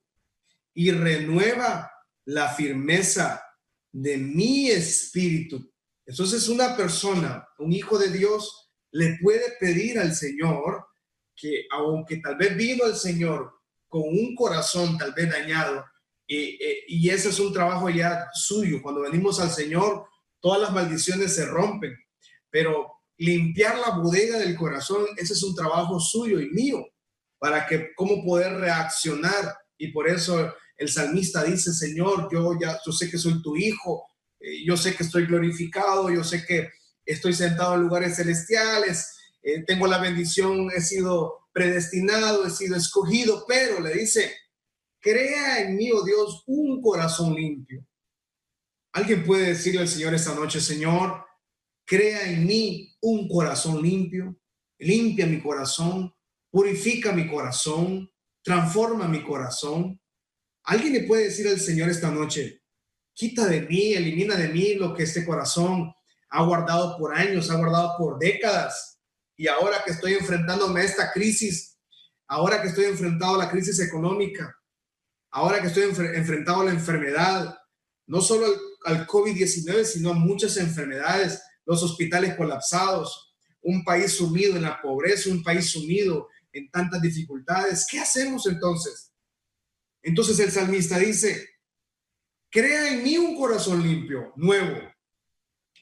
y 0.74 0.92
renueva 0.92 1.92
la 2.26 2.50
firmeza 2.50 3.44
de 3.92 4.18
mi 4.18 4.70
espíritu. 4.70 5.72
Entonces 6.06 6.48
una 6.48 6.78
persona, 6.78 7.48
un 7.60 7.74
hijo 7.74 7.98
de 7.98 8.10
Dios, 8.10 8.72
le 8.92 9.18
puede 9.22 9.58
pedir 9.60 10.00
al 10.00 10.16
Señor 10.16 10.88
que 11.36 11.68
aunque 11.72 12.18
tal 12.18 12.38
vez 12.38 12.56
vino 12.56 12.86
el 12.86 12.96
Señor 12.96 13.54
con 13.88 14.02
un 14.04 14.36
corazón 14.36 14.98
tal 14.98 15.14
vez 15.14 15.30
dañado, 15.30 15.86
y, 16.26 16.58
y 16.88 17.10
ese 17.10 17.30
es 17.30 17.40
un 17.40 17.54
trabajo 17.54 17.90
ya 17.90 18.28
suyo, 18.34 18.82
cuando 18.82 19.02
venimos 19.02 19.40
al 19.40 19.50
Señor, 19.50 20.08
todas 20.40 20.62
las 20.62 20.74
maldiciones 20.74 21.36
se 21.36 21.46
rompen, 21.46 21.96
pero 22.50 22.92
limpiar 23.18 23.78
la 23.80 23.98
bodega 23.98 24.38
del 24.38 24.56
corazón, 24.56 25.06
ese 25.18 25.34
es 25.34 25.44
un 25.44 25.56
trabajo 25.56 26.00
suyo 26.00 26.40
y 26.40 26.50
mío, 26.50 26.86
para 27.40 27.66
que 27.66 27.94
cómo 27.96 28.24
poder 28.24 28.54
reaccionar. 28.54 29.56
Y 29.78 29.92
por 29.92 30.08
eso 30.08 30.54
el 30.78 30.90
salmista 30.90 31.44
dice, 31.44 31.74
Señor, 31.74 32.30
yo 32.32 32.58
ya, 32.60 32.80
yo 32.86 32.92
sé 32.92 33.10
que 33.10 33.18
soy 33.18 33.42
tu 33.42 33.56
hijo, 33.56 34.08
eh, 34.40 34.64
yo 34.66 34.78
sé 34.78 34.96
que 34.96 35.04
estoy 35.04 35.26
glorificado, 35.26 36.10
yo 36.10 36.24
sé 36.24 36.46
que 36.46 36.70
estoy 37.06 37.34
sentado 37.34 37.76
en 37.76 37.82
lugares 37.82 38.16
celestiales, 38.16 39.18
eh, 39.42 39.64
tengo 39.66 39.88
la 39.88 39.98
bendición, 39.98 40.70
he 40.76 40.82
sido 40.82 41.48
predestinado, 41.54 42.46
he 42.46 42.50
sido 42.50 42.76
escogido, 42.76 43.46
pero 43.48 43.80
le 43.80 43.94
dice, 43.94 44.36
crea 45.00 45.62
en 45.62 45.76
mí, 45.76 45.92
oh 45.92 46.04
Dios, 46.04 46.44
un 46.48 46.82
corazón 46.82 47.34
limpio. 47.34 47.86
Alguien 48.94 49.24
puede 49.26 49.50
decirle 49.50 49.82
al 49.82 49.88
Señor 49.88 50.14
esta 50.14 50.34
noche, 50.34 50.60
Señor, 50.60 51.26
crea 51.86 52.30
en 52.30 52.46
mí 52.46 52.96
un 53.02 53.28
corazón 53.28 53.82
limpio, 53.82 54.38
limpia 54.80 55.26
mi 55.26 55.42
corazón, 55.42 56.14
purifica 56.50 57.12
mi 57.12 57.28
corazón, 57.30 58.12
transforma 58.44 59.08
mi 59.08 59.24
corazón. 59.24 60.00
Alguien 60.64 60.94
le 60.94 61.04
puede 61.04 61.26
decir 61.26 61.48
al 61.48 61.60
Señor 61.60 61.90
esta 61.90 62.12
noche, 62.12 62.62
quita 63.14 63.46
de 63.48 63.62
mí, 63.62 63.94
elimina 63.94 64.36
de 64.36 64.50
mí 64.50 64.76
lo 64.76 64.94
que 64.94 65.04
este 65.04 65.26
corazón 65.26 65.94
ha 66.30 66.44
guardado 66.44 66.98
por 66.98 67.16
años, 67.16 67.50
ha 67.50 67.56
guardado 67.56 67.96
por 67.98 68.20
décadas. 68.20 69.00
Y 69.36 69.48
ahora 69.48 69.84
que 69.86 69.92
estoy 69.92 70.14
enfrentándome 70.14 70.82
a 70.82 70.84
esta 70.84 71.12
crisis, 71.12 71.78
ahora 72.28 72.62
que 72.62 72.70
estoy 72.70 72.86
enfrentado 72.86 73.36
a 73.36 73.46
la 73.46 73.50
crisis 73.50 73.80
económica, 73.80 74.56
ahora 75.32 75.62
que 75.62 75.68
estoy 75.68 75.84
enfrentado 75.84 76.62
a 76.62 76.66
la 76.66 76.72
enfermedad, 76.72 77.58
no 78.08 78.22
solo 78.22 78.46
al, 78.46 78.98
al 78.98 79.08
COVID-19, 79.08 79.84
sino 79.84 80.12
a 80.12 80.14
muchas 80.14 80.58
enfermedades, 80.58 81.42
los 81.66 81.84
hospitales 81.84 82.36
colapsados, 82.36 83.36
un 83.62 83.84
país 83.84 84.14
sumido 84.14 84.56
en 84.56 84.64
la 84.64 84.82
pobreza, 84.82 85.30
un 85.30 85.44
país 85.44 85.70
sumido 85.70 86.30
en 86.52 86.70
tantas 86.72 87.02
dificultades. 87.02 87.86
¿Qué 87.90 88.00
hacemos 88.00 88.48
entonces? 88.48 89.12
Entonces 90.02 90.40
el 90.40 90.52
salmista 90.52 90.98
dice, 90.98 91.50
Crea 92.50 92.94
en 92.94 93.04
mí 93.04 93.18
un 93.18 93.36
corazón 93.36 93.84
limpio, 93.84 94.32
nuevo, 94.38 94.80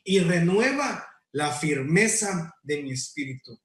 y 0.03 0.19
renueva 0.19 1.07
la 1.31 1.51
firmeza 1.51 2.53
de 2.63 2.81
mi 2.81 2.91
espíritu. 2.91 3.59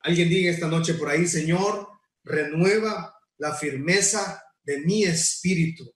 Alguien 0.00 0.28
diga 0.28 0.50
esta 0.50 0.68
noche 0.68 0.94
por 0.94 1.08
ahí, 1.08 1.26
Señor, 1.26 1.88
renueva 2.24 3.14
la 3.38 3.54
firmeza 3.54 4.42
de 4.62 4.80
mi 4.80 5.04
espíritu. 5.04 5.94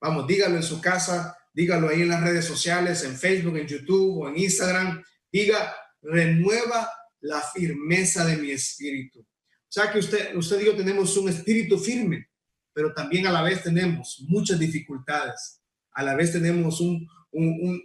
Vamos, 0.00 0.26
dígalo 0.26 0.56
en 0.56 0.62
su 0.62 0.80
casa, 0.80 1.36
dígalo 1.52 1.88
ahí 1.88 2.02
en 2.02 2.08
las 2.08 2.22
redes 2.22 2.44
sociales, 2.44 3.04
en 3.04 3.16
Facebook, 3.16 3.56
en 3.56 3.66
YouTube 3.66 4.22
o 4.22 4.28
en 4.28 4.38
Instagram. 4.38 5.02
Diga, 5.30 5.74
renueva 6.02 6.90
la 7.20 7.40
firmeza 7.40 8.24
de 8.24 8.36
mi 8.36 8.50
espíritu. 8.50 9.20
O 9.20 9.72
sea 9.72 9.92
que 9.92 9.98
usted, 9.98 10.34
usted 10.36 10.60
y 10.60 10.64
yo 10.66 10.76
tenemos 10.76 11.16
un 11.16 11.28
espíritu 11.28 11.78
firme, 11.78 12.28
pero 12.72 12.92
también 12.92 13.26
a 13.26 13.32
la 13.32 13.42
vez 13.42 13.62
tenemos 13.62 14.24
muchas 14.28 14.58
dificultades. 14.58 15.62
A 15.92 16.02
la 16.02 16.14
vez 16.14 16.32
tenemos 16.32 16.82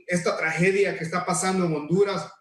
esta 0.07 0.37
tragedia 0.37 0.97
que 0.97 1.03
está 1.03 1.25
pasando 1.25 1.65
en 1.65 1.75
Honduras 1.75 2.31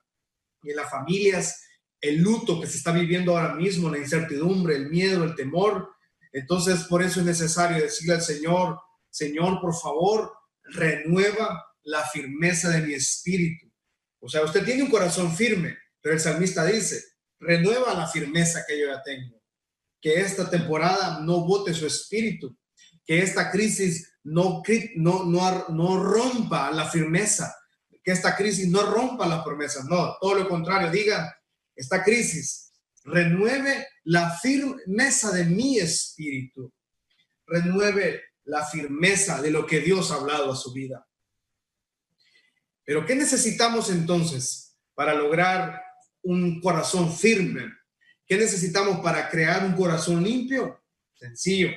y 0.62 0.71
en 0.71 0.76
las 0.76 0.90
familias, 0.90 1.62
el 2.00 2.19
luto 2.19 2.61
que 2.61 2.66
se 2.66 2.78
está 2.78 2.93
viviendo 2.93 3.37
ahora 3.37 3.54
mismo, 3.54 3.90
la 3.90 3.99
incertidumbre, 3.99 4.76
el 4.76 4.88
miedo, 4.88 5.25
el 5.25 5.35
temor. 5.35 5.90
Entonces, 6.33 6.85
por 6.85 7.02
eso 7.02 7.21
es 7.21 7.26
necesario 7.26 7.83
decirle 7.83 8.14
al 8.14 8.23
Señor, 8.23 8.78
Señor, 9.11 9.61
por 9.61 9.75
favor, 9.75 10.33
renueva 10.64 11.64
la 11.85 12.04
firmeza 12.04 12.71
de 12.71 12.87
mi 12.87 12.94
espíritu. 12.94 13.71
O 14.21 14.28
sea, 14.28 14.42
usted 14.42 14.64
tiene 14.64 14.83
un 14.83 14.90
corazón 14.90 15.35
firme, 15.35 15.76
pero 16.00 16.14
el 16.14 16.21
salmista 16.21 16.64
dice, 16.64 17.04
renueva 17.38 17.94
la 17.94 18.06
firmeza 18.06 18.64
que 18.66 18.78
yo 18.78 18.87
ya 18.87 19.02
tengo. 19.02 19.40
Que 20.00 20.21
esta 20.21 20.49
temporada 20.49 21.21
no 21.21 21.44
bote 21.44 21.75
su 21.75 21.87
espíritu, 21.87 22.56
que 23.04 23.21
esta 23.21 23.50
crisis 23.50 24.14
no, 24.23 24.62
no, 24.97 25.25
no, 25.25 25.68
no 25.68 26.02
rompa 26.02 26.71
la 26.71 26.88
firmeza, 26.88 27.54
que 28.02 28.12
esta 28.12 28.37
crisis 28.37 28.68
no 28.68 28.83
rompa 28.83 29.26
las 29.26 29.44
promesas, 29.44 29.85
no, 29.85 30.16
todo 30.21 30.35
lo 30.35 30.49
contrario, 30.49 30.90
diga, 30.90 31.35
esta 31.75 32.02
crisis 32.02 32.73
renueve 33.04 33.87
la 34.04 34.30
firmeza 34.38 35.33
de 35.33 35.44
mi 35.44 35.78
espíritu, 35.78 36.73
renueve 37.47 38.23
la 38.45 38.65
firmeza 38.65 39.41
de 39.41 39.51
lo 39.51 39.67
que 39.67 39.81
Dios 39.81 40.11
ha 40.11 40.17
hablado 40.17 40.53
a 40.53 40.57
su 40.57 40.73
vida. 40.73 41.07
Pero 42.85 43.07
¿qué 43.07 43.15
necesitamos 43.15 43.91
entonces 43.91 44.79
para 44.95 45.15
lograr 45.15 45.81
un 46.23 46.61
corazón 46.61 47.13
firme? 47.13 47.73
¿Qué 48.27 48.37
necesitamos 48.37 49.01
para 49.01 49.29
crear 49.29 49.65
un 49.65 49.75
corazón 49.75 50.23
limpio? 50.23 50.83
Sencillo, 51.15 51.71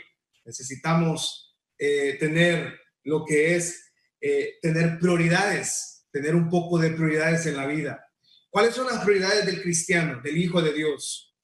necesitamos 0.46 1.58
eh, 1.78 2.18
tener 2.20 2.80
lo 3.04 3.24
que 3.24 3.56
es 3.56 3.88
eh, 4.20 4.58
tener 4.62 4.98
prioridades, 5.00 6.08
tener 6.12 6.36
un 6.36 6.50
poco 6.50 6.80
de 6.80 6.90
prioridades 6.90 7.46
en 7.46 7.56
la 7.56 7.68
vida. 7.68 8.04
¿Cuáles 8.50 8.74
son 8.74 8.88
las 8.88 9.04
prioridades 9.04 9.46
del 9.46 9.62
cristiano, 9.62 10.22
del 10.22 10.38
Hijo 10.38 10.62
de 10.62 10.74
Dios? 10.74 11.36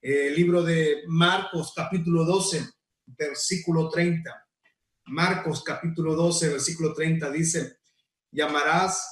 Eh, 0.00 0.28
el 0.28 0.36
libro 0.36 0.62
de 0.62 1.02
Marcos 1.08 1.72
capítulo 1.74 2.24
12, 2.24 2.64
versículo 3.06 3.88
30. 3.88 4.30
Marcos 5.06 5.64
capítulo 5.64 6.14
12, 6.14 6.50
versículo 6.50 6.94
30 6.94 7.30
dice, 7.30 7.78
llamarás 8.30 9.06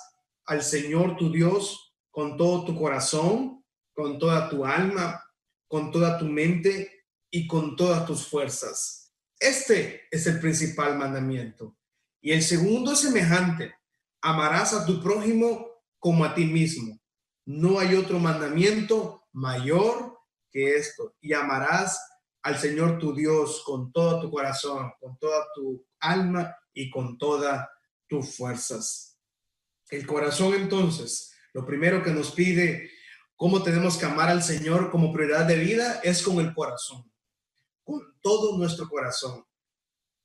al 0.46 0.62
Señor 0.62 1.16
tu 1.16 1.30
Dios 1.30 1.94
con 2.10 2.36
todo 2.36 2.64
tu 2.64 2.78
corazón, 2.78 3.64
con 3.92 4.18
toda 4.18 4.48
tu 4.48 4.64
alma, 4.64 5.22
con 5.68 5.90
toda 5.90 6.18
tu 6.18 6.26
mente 6.26 7.06
y 7.30 7.46
con 7.46 7.76
todas 7.76 8.06
tus 8.06 8.26
fuerzas. 8.26 9.12
Este 9.38 10.02
es 10.10 10.26
el 10.26 10.40
principal 10.40 10.98
mandamiento. 10.98 11.76
Y 12.20 12.32
el 12.32 12.42
segundo 12.42 12.92
es 12.92 13.00
semejante. 13.00 13.74
Amarás 14.20 14.74
a 14.74 14.84
tu 14.84 15.02
prójimo 15.02 15.66
como 15.98 16.24
a 16.24 16.34
ti 16.34 16.44
mismo. 16.44 17.00
No 17.46 17.78
hay 17.78 17.94
otro 17.94 18.18
mandamiento 18.18 19.26
mayor 19.32 20.18
que 20.50 20.76
esto. 20.76 21.16
Y 21.20 21.32
amarás 21.32 21.98
al 22.42 22.58
Señor 22.58 22.98
tu 22.98 23.14
Dios 23.14 23.62
con 23.64 23.92
todo 23.92 24.20
tu 24.20 24.30
corazón, 24.30 24.92
con 25.00 25.18
toda 25.18 25.46
tu 25.54 25.86
alma 26.00 26.56
y 26.72 26.90
con 26.90 27.18
todas 27.18 27.68
tus 28.06 28.36
fuerzas. 28.36 29.18
El 29.90 30.06
corazón 30.06 30.54
entonces, 30.54 31.34
lo 31.52 31.66
primero 31.66 32.02
que 32.02 32.12
nos 32.12 32.32
pide 32.32 32.90
cómo 33.36 33.62
tenemos 33.62 33.96
que 33.96 34.06
amar 34.06 34.28
al 34.28 34.42
Señor 34.42 34.90
como 34.90 35.12
prioridad 35.12 35.46
de 35.46 35.56
vida 35.56 36.00
es 36.02 36.22
con 36.22 36.38
el 36.40 36.54
corazón, 36.54 37.10
con 37.82 38.00
todo 38.20 38.58
nuestro 38.58 38.88
corazón. 38.88 39.44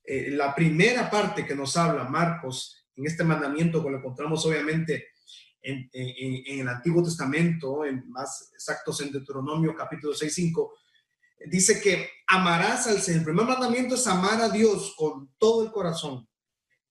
Eh, 0.03 0.31
la 0.31 0.53
primera 0.53 1.09
parte 1.09 1.45
que 1.45 1.55
nos 1.55 1.77
habla 1.77 2.03
Marcos 2.03 2.85
en 2.95 3.07
este 3.07 3.23
mandamiento, 3.23 3.83
que 3.83 3.89
lo 3.89 3.97
encontramos 3.97 4.45
obviamente 4.45 5.07
en, 5.61 5.89
el 6.59 6.67
Antiguo 6.67 7.03
Testamento, 7.03 7.85
en 7.85 8.07
más 8.09 8.51
exactos 8.53 9.01
en 9.01 9.11
Deuteronomio 9.11 9.75
capítulo 9.75 10.13
6, 10.13 10.33
5, 10.33 10.73
dice 11.47 11.81
que 11.81 12.09
amarás 12.27 12.87
al 12.87 13.01
Señor. 13.01 13.19
El 13.19 13.25
primer 13.25 13.45
mandamiento 13.45 13.95
es 13.95 14.07
amar 14.07 14.41
a 14.41 14.49
Dios 14.49 14.93
con 14.97 15.33
todo 15.37 15.63
el 15.63 15.71
corazón. 15.71 16.27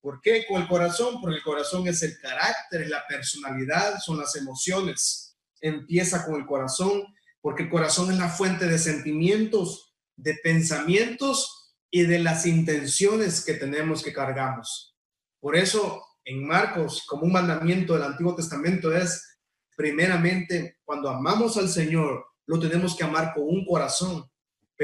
¿Por 0.00 0.20
qué 0.20 0.44
con 0.46 0.62
el 0.62 0.68
corazón? 0.68 1.20
Porque 1.20 1.36
el 1.36 1.42
corazón 1.42 1.88
es 1.88 2.02
el 2.02 2.18
carácter, 2.20 2.82
es 2.82 2.90
la 2.90 3.06
personalidad, 3.08 3.98
son 4.00 4.18
las 4.18 4.36
emociones. 4.36 5.36
Empieza 5.60 6.26
con 6.26 6.34
el 6.36 6.46
corazón, 6.46 7.04
porque 7.40 7.62
el 7.64 7.70
corazón 7.70 8.12
es 8.12 8.18
la 8.18 8.28
fuente 8.28 8.66
de 8.66 8.78
sentimientos, 8.78 9.94
de 10.16 10.34
pensamientos 10.42 11.74
y 11.90 12.02
de 12.02 12.18
las 12.18 12.44
intenciones 12.44 13.44
que 13.44 13.54
tenemos 13.54 14.02
que 14.02 14.12
cargamos. 14.12 14.94
Por 15.40 15.56
eso 15.56 16.02
en 16.24 16.46
Marcos, 16.46 17.04
como 17.06 17.24
un 17.24 17.32
mandamiento 17.32 17.94
del 17.94 18.02
Antiguo 18.02 18.34
Testamento, 18.34 18.94
es 18.94 19.38
primeramente 19.76 20.78
cuando 20.84 21.08
amamos 21.08 21.56
al 21.56 21.68
Señor, 21.68 22.26
lo 22.46 22.58
tenemos 22.58 22.96
que 22.96 23.04
amar 23.04 23.32
con 23.34 23.44
un 23.44 23.64
corazón 23.64 24.30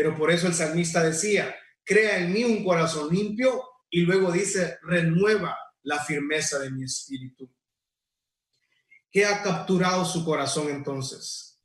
pero 0.00 0.16
por 0.16 0.30
eso 0.30 0.46
el 0.46 0.54
salmista 0.54 1.02
decía, 1.02 1.54
crea 1.84 2.20
en 2.20 2.32
mí 2.32 2.42
un 2.42 2.64
corazón 2.64 3.14
limpio 3.14 3.62
y 3.90 4.00
luego 4.00 4.32
dice, 4.32 4.78
renueva 4.80 5.54
la 5.82 6.02
firmeza 6.02 6.58
de 6.58 6.70
mi 6.70 6.84
espíritu. 6.84 7.54
¿Qué 9.10 9.26
ha 9.26 9.42
capturado 9.42 10.06
su 10.06 10.24
corazón 10.24 10.70
entonces? 10.70 11.60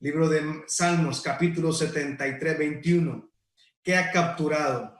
Libro 0.00 0.30
de 0.30 0.62
Salmos, 0.66 1.20
capítulo 1.20 1.70
73, 1.70 2.56
21. 2.56 3.30
¿Qué 3.82 3.96
ha 3.96 4.12
capturado? 4.12 4.96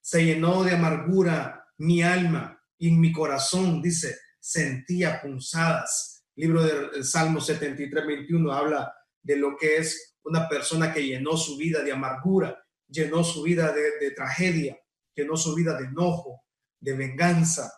Se 0.00 0.24
llenó 0.24 0.62
de 0.62 0.76
amargura 0.76 1.66
mi 1.78 2.04
alma 2.04 2.62
y 2.78 2.92
mi 2.92 3.10
corazón, 3.10 3.82
dice, 3.82 4.16
sentía 4.38 5.20
punzadas. 5.20 6.24
Libro 6.36 6.62
de 6.62 7.02
Salmos 7.02 7.46
73, 7.46 8.06
21 8.06 8.52
habla 8.52 8.94
de 9.20 9.34
lo 9.34 9.56
que 9.56 9.78
es 9.78 10.11
una 10.24 10.48
persona 10.48 10.92
que 10.92 11.04
llenó 11.04 11.36
su 11.36 11.56
vida 11.56 11.82
de 11.82 11.92
amargura, 11.92 12.62
llenó 12.88 13.24
su 13.24 13.42
vida 13.42 13.72
de, 13.72 14.10
tragedia, 14.12 14.78
llenó 15.14 15.36
su 15.36 15.54
vida 15.54 15.76
de 15.78 15.86
enojo, 15.86 16.44
de 16.80 16.94
venganza. 16.94 17.72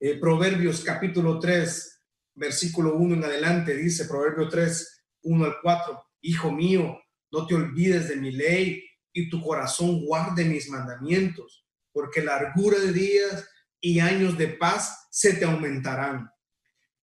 Eh, 0.00 0.18
Proverbios 0.18 0.82
capítulo 0.82 1.38
3, 1.38 2.02
versículo 2.34 2.96
1 2.96 3.14
en 3.14 3.24
adelante, 3.24 3.76
dice 3.76 4.06
Proverbio 4.06 4.48
3, 4.48 5.04
1 5.22 5.44
al 5.44 5.56
4, 5.62 6.02
Hijo 6.22 6.50
mío, 6.50 6.98
no 7.30 7.46
te 7.46 7.54
olvides 7.54 8.08
de 8.08 8.16
mi 8.16 8.32
ley 8.32 8.82
y 9.12 9.30
tu 9.30 9.40
corazón 9.42 10.04
guarde 10.04 10.44
mis 10.44 10.68
mandamientos, 10.68 11.66
porque 11.92 12.22
largura 12.22 12.78
de 12.78 12.92
días 12.92 13.48
y 13.80 14.00
años 14.00 14.36
de 14.36 14.48
paz 14.48 15.08
se 15.10 15.34
te 15.34 15.44
aumentarán. 15.44 16.28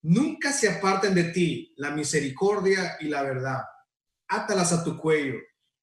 Nunca 0.02 0.52
se 0.52 0.70
aparten 0.70 1.16
de 1.16 1.26
ti 1.26 1.74
la 1.78 1.92
misericordia 1.92 2.98
y 3.00 3.08
la 3.08 3.24
verdad 3.24 3.62
átalas 4.36 4.74
a 4.74 4.84
tu 4.84 4.98
cuello, 4.98 5.36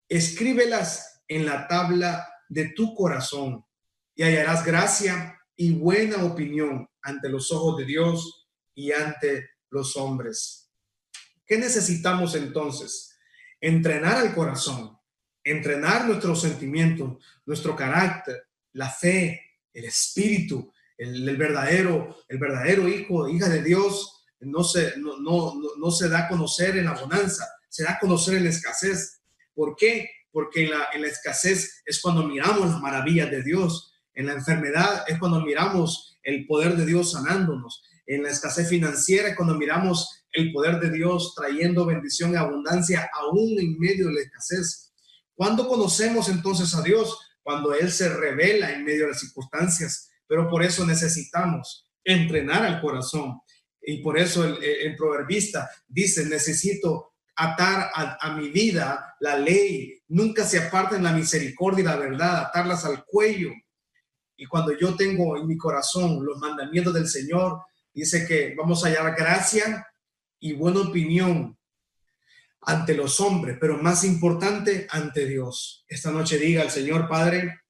escríbelas 0.09 1.23
en 1.29 1.47
la 1.47 1.69
tabla 1.69 2.29
de 2.49 2.71
tu 2.71 2.95
corazón 2.95 3.65
y 4.15 4.23
hallarás 4.23 4.65
gracia 4.65 5.39
y 5.57 5.73
buena 5.73 6.25
opinión 6.25 6.89
ante 7.03 7.29
los 7.29 7.53
ojos 7.53 7.79
de 7.79 7.85
Dios 7.85 8.49
y 8.75 8.93
ante 8.93 9.51
los 9.71 9.97
hombres. 9.97 10.71
¿Qué 11.47 11.59
necesitamos 11.59 12.35
entonces? 12.35 13.17
Entrenar 13.61 14.17
al 14.17 14.35
corazón, 14.35 14.99
entrenar 15.45 16.07
nuestros 16.07 16.41
sentimientos, 16.41 17.23
nuestro 17.47 17.77
carácter, 17.77 18.49
la 18.73 18.91
fe, 18.91 19.41
el 19.73 19.85
espíritu, 19.85 20.73
el, 20.97 21.37
verdadero, 21.37 22.17
el 22.29 22.39
verdadero 22.39 22.89
hijo, 22.89 23.29
hija 23.29 23.49
de 23.49 23.63
Dios, 23.63 24.27
no 24.41 24.65
se, 24.65 24.97
no, 24.99 25.19
no, 25.21 25.55
no 25.79 25.91
se 25.91 26.09
da 26.09 26.21
a 26.21 26.29
conocer 26.29 26.77
en 26.79 26.87
la 26.87 26.93
bonanza, 26.95 27.47
se 27.71 27.85
da 27.85 27.93
a 27.93 27.99
conocer 27.99 28.37
en 28.37 28.45
la 28.45 28.51
escasez. 28.51 29.23
¿Por 29.55 29.77
qué? 29.77 30.11
Porque 30.33 30.65
en 30.65 30.71
la, 30.71 31.09
escasez 31.09 31.83
es 31.87 32.01
cuando 32.01 32.25
miramos 32.25 32.69
las 32.69 32.81
maravillas 32.81 33.31
de 33.31 33.43
Dios. 33.43 33.95
En 34.13 34.27
la 34.27 34.35
enfermedad 34.35 35.05
es 35.07 35.19
cuando 35.19 35.41
miramos 35.41 36.19
el 36.23 36.47
poder 36.47 36.77
de 36.77 36.85
Dios 36.85 37.13
sanándonos. 37.13 37.83
En 38.07 38.25
la 38.25 38.31
escasez 38.31 38.69
financiera 38.69 39.31
es 39.31 39.37
cuando 39.37 39.55
miramos 39.55 40.25
el 40.33 40.53
poder 40.53 40.81
de 40.81 40.91
Dios 40.91 41.35
trayendo 41.35 41.87
bendición 41.87 42.33
y 42.33 42.37
abundancia 42.37 43.09
aún 43.15 43.59
en 43.59 43.79
medio 43.79 44.09
de 44.09 44.15
la 44.15 44.21
escasez. 44.21 44.93
¿Cuándo 45.35 45.69
conocemos 45.69 46.29
entonces 46.29 46.75
a 46.75 46.83
Dios? 46.83 47.19
Cuando 47.43 47.73
Él 47.73 47.91
se 47.91 48.09
revela 48.09 48.73
en 48.73 48.85
medio 48.85 49.03
de 49.03 49.13
las 49.13 49.21
circunstancias. 49.21 50.11
Pero 50.27 50.49
por 50.49 50.63
eso 50.65 50.85
necesitamos 50.85 51.89
entrenar 52.05 52.65
al 52.65 52.81
corazón. 52.81 53.41
Y 53.81 54.03
por 54.03 54.19
eso 54.19 54.45
el, 54.45 54.63
el 54.63 54.97
proverbista 54.97 55.71
dice, 55.89 56.27
necesito 56.27 57.10
atar 57.41 57.91
a, 57.95 58.35
mi 58.35 58.51
vida 58.51 59.17
la 59.21 59.39
ley, 59.39 60.03
nunca 60.09 60.45
se 60.45 60.59
aparten 60.59 61.03
la 61.03 61.13
misericordia 61.13 61.81
y 61.81 61.87
la 61.87 61.97
verdad, 61.97 62.41
atarlas 62.43 62.85
al 62.85 63.05
cuello. 63.07 63.51
Y 64.37 64.45
cuando 64.45 64.77
yo 64.79 64.95
tengo 64.95 65.39
en 65.39 65.47
mi 65.47 65.57
corazón 65.57 66.25
los 66.25 66.39
mandamientos 66.39 66.93
del 66.93 67.09
Señor, 67.09 67.63
dice 67.95 68.27
que 68.27 68.55
vamos 68.57 68.85
a 68.85 68.89
hallar 68.89 69.15
gracia 69.17 69.87
y 70.39 70.53
buena 70.53 70.81
opinión 70.81 71.57
ante 72.61 72.95
los 72.95 73.21
hombres, 73.21 73.57
pero 73.59 73.79
más 73.79 74.05
importante 74.05 74.87
ante 74.91 75.25
Dios. 75.27 75.87
Esta 75.89 76.11
noche 76.11 76.37
diga 76.37 76.61
al 76.61 76.71
Señor 76.71 77.09
Padre, 77.09 77.61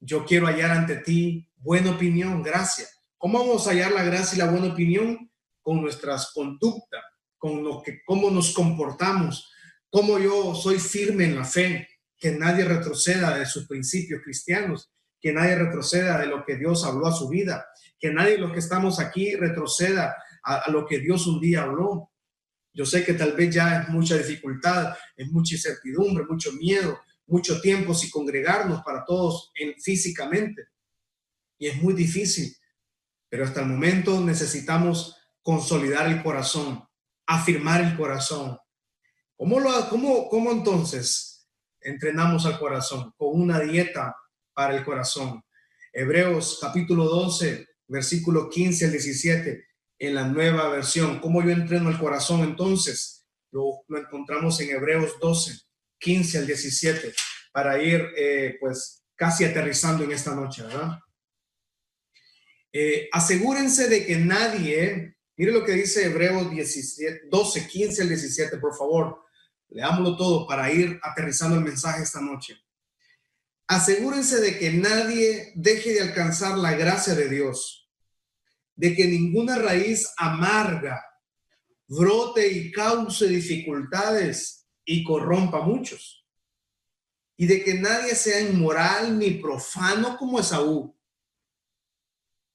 yo 0.00 0.26
quiero 0.26 0.46
hallar 0.46 0.72
ante 0.72 0.96
ti 0.96 1.48
buena 1.56 1.92
opinión, 1.92 2.42
gracia. 2.42 2.86
¿Cómo 3.16 3.38
vamos 3.38 3.66
a 3.66 3.70
hallar 3.70 3.92
la 3.92 4.04
gracia 4.04 4.36
y 4.36 4.38
la 4.38 4.50
buena 4.50 4.72
opinión? 4.74 5.30
Con 5.62 5.80
nuestras 5.80 6.30
conductas, 6.34 7.02
con 7.44 7.62
lo 7.62 7.82
que, 7.82 8.02
cómo 8.06 8.30
nos 8.30 8.54
comportamos, 8.54 9.52
cómo 9.90 10.18
yo 10.18 10.54
soy 10.54 10.78
firme 10.78 11.26
en 11.26 11.36
la 11.36 11.44
fe, 11.44 11.86
que 12.16 12.30
nadie 12.30 12.64
retroceda 12.64 13.36
de 13.36 13.44
sus 13.44 13.68
principios 13.68 14.22
cristianos, 14.24 14.90
que 15.20 15.30
nadie 15.30 15.54
retroceda 15.54 16.18
de 16.18 16.24
lo 16.24 16.42
que 16.42 16.56
Dios 16.56 16.86
habló 16.86 17.06
a 17.06 17.12
su 17.12 17.28
vida, 17.28 17.66
que 18.00 18.10
nadie 18.10 18.38
los 18.38 18.50
que 18.50 18.60
estamos 18.60 18.98
aquí 18.98 19.34
retroceda 19.34 20.16
a, 20.42 20.60
a 20.60 20.70
lo 20.70 20.86
que 20.86 21.00
Dios 21.00 21.26
un 21.26 21.38
día 21.38 21.64
habló. 21.64 22.10
Yo 22.72 22.86
sé 22.86 23.04
que 23.04 23.12
tal 23.12 23.32
vez 23.32 23.54
ya 23.54 23.82
es 23.82 23.90
mucha 23.90 24.16
dificultad, 24.16 24.96
es 25.14 25.30
mucha 25.30 25.54
incertidumbre, 25.56 26.24
mucho 26.24 26.50
miedo, 26.54 26.98
mucho 27.26 27.60
tiempo 27.60 27.92
sin 27.92 28.08
congregarnos 28.08 28.82
para 28.82 29.04
todos 29.04 29.52
en, 29.56 29.78
físicamente. 29.82 30.68
Y 31.58 31.66
es 31.66 31.76
muy 31.76 31.92
difícil, 31.92 32.56
pero 33.28 33.44
hasta 33.44 33.60
el 33.60 33.66
momento 33.66 34.18
necesitamos 34.18 35.14
consolidar 35.42 36.10
el 36.10 36.22
corazón, 36.22 36.82
afirmar 37.26 37.82
el 37.82 37.96
corazón. 37.96 38.58
¿Cómo, 39.36 39.60
lo, 39.60 39.88
cómo, 39.88 40.28
cómo 40.28 40.52
entonces 40.52 41.48
entrenamos 41.80 42.46
al 42.46 42.58
corazón? 42.58 43.12
Con 43.16 43.40
una 43.40 43.60
dieta 43.60 44.16
para 44.52 44.76
el 44.76 44.84
corazón. 44.84 45.42
Hebreos 45.92 46.58
capítulo 46.60 47.04
12, 47.04 47.68
versículo 47.88 48.48
15 48.48 48.86
al 48.86 48.90
17, 48.92 49.64
en 49.98 50.14
la 50.14 50.26
nueva 50.26 50.68
versión. 50.68 51.20
¿Cómo 51.20 51.42
yo 51.42 51.50
entreno 51.50 51.90
el 51.90 51.98
corazón 51.98 52.40
entonces? 52.40 53.26
Lo, 53.50 53.84
encontramos 53.96 54.60
en 54.60 54.70
Hebreos 54.70 55.16
12, 55.20 55.52
15 55.98 56.38
al 56.38 56.46
17, 56.46 57.14
para 57.52 57.80
ir 57.80 58.08
eh, 58.16 58.56
pues 58.60 59.04
casi 59.14 59.44
aterrizando 59.44 60.02
en 60.04 60.12
esta 60.12 60.34
noche, 60.34 60.62
¿verdad? 60.62 60.98
Eh, 62.72 63.08
asegúrense 63.12 63.88
de 63.88 64.04
que 64.04 64.16
nadie, 64.16 65.13
mire 65.36 65.52
lo 65.52 65.64
que 65.64 65.72
dice 65.72 66.06
Hebreos 66.06 66.50
17, 66.50 67.22
12, 67.30 67.68
15 67.68 68.02
al 68.02 68.08
17, 68.08 68.58
por 68.58 68.76
favor, 68.76 69.24
leámoslo 69.70 70.16
todo 70.16 70.46
para 70.46 70.70
ir 70.72 70.98
aterrizando 71.02 71.56
el 71.56 71.64
mensaje 71.64 72.02
esta 72.02 72.20
noche. 72.20 72.56
Asegúrense 73.66 74.40
de 74.40 74.58
que 74.58 74.72
nadie 74.72 75.52
deje 75.56 75.94
de 75.94 76.02
alcanzar 76.02 76.58
la 76.58 76.72
gracia 76.74 77.14
de 77.14 77.28
Dios, 77.28 77.90
de 78.76 78.94
que 78.94 79.06
ninguna 79.06 79.56
raíz 79.56 80.12
amarga 80.16 81.02
brote 81.86 82.46
y 82.46 82.70
cause 82.72 83.26
dificultades 83.26 84.66
y 84.84 85.02
corrompa 85.04 85.58
a 85.58 85.66
muchos. 85.66 86.26
Y 87.36 87.46
de 87.46 87.64
que 87.64 87.74
nadie 87.74 88.14
sea 88.14 88.40
inmoral 88.40 89.18
ni 89.18 89.32
profano 89.32 90.16
como 90.16 90.38
Esaú. 90.38 90.93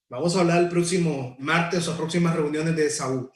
Vamos 0.10 0.36
a 0.36 0.42
hablar 0.42 0.64
el 0.64 0.70
próximo 0.70 1.36
martes 1.40 1.88
o 1.88 1.96
próximas 1.96 2.36
reuniones 2.36 2.76
de 2.76 2.88
Esaú. 2.88 3.32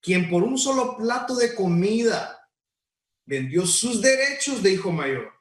Quien 0.00 0.30
por 0.30 0.42
un 0.42 0.58
solo 0.58 0.96
plato 0.96 1.34
de 1.34 1.54
comida 1.54 2.48
vendió 3.24 3.66
sus 3.66 4.00
derechos 4.00 4.62
de 4.62 4.72
hijo 4.72 4.92
mayor. 4.92 5.32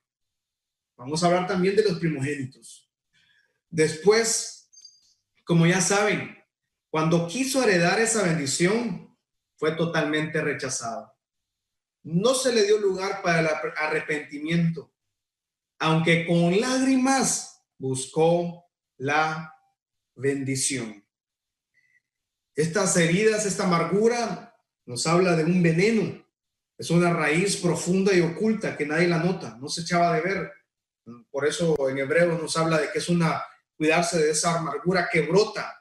Vamos 0.96 1.24
a 1.24 1.28
hablar 1.28 1.48
también 1.48 1.76
de 1.76 1.84
los 1.84 2.00
primogénitos. 2.00 2.90
Después, 3.70 4.70
como 5.44 5.66
ya 5.66 5.82
saben, 5.82 6.38
cuando 6.90 7.28
quiso 7.28 7.64
heredar 7.64 8.00
esa 8.00 8.24
bendición, 8.24 9.16
fue 9.58 9.74
totalmente 9.74 10.42
rechazado 10.42 11.14
no 12.04 12.34
se 12.34 12.54
le 12.54 12.64
dio 12.64 12.80
lugar 12.80 13.22
para 13.22 13.42
el 13.42 13.48
arrepentimiento, 13.78 14.92
aunque 15.80 16.26
con 16.26 16.60
lágrimas 16.60 17.64
buscó 17.78 18.66
la 18.98 19.54
bendición. 20.20 21.04
Estas 22.56 22.96
heridas, 22.98 23.46
esta 23.46 23.64
amargura, 23.64 24.56
nos 24.86 25.08
habla 25.08 25.36
de 25.36 25.46
un 25.46 25.64
veneno. 25.64 26.26
Es 26.78 26.90
una 26.90 27.12
raíz 27.12 27.58
profunda 27.58 28.14
y 28.14 28.22
oculta 28.22 28.76
que 28.78 28.86
nadie 28.86 29.08
la 29.08 29.24
nota, 29.24 29.58
no 29.60 29.68
se 29.68 29.82
echaba 29.82 30.14
de 30.16 30.22
ver. 30.22 30.52
Por 31.32 31.48
eso 31.48 31.76
en 31.90 31.98
hebreo 31.98 32.38
nos 32.38 32.56
habla 32.58 32.80
de 32.80 32.92
que 32.92 33.00
es 33.00 33.10
una 33.10 33.44
cuidarse 33.76 34.20
de 34.20 34.32
esa 34.32 34.60
amargura 34.60 35.10
que 35.12 35.22
brota. 35.22 35.76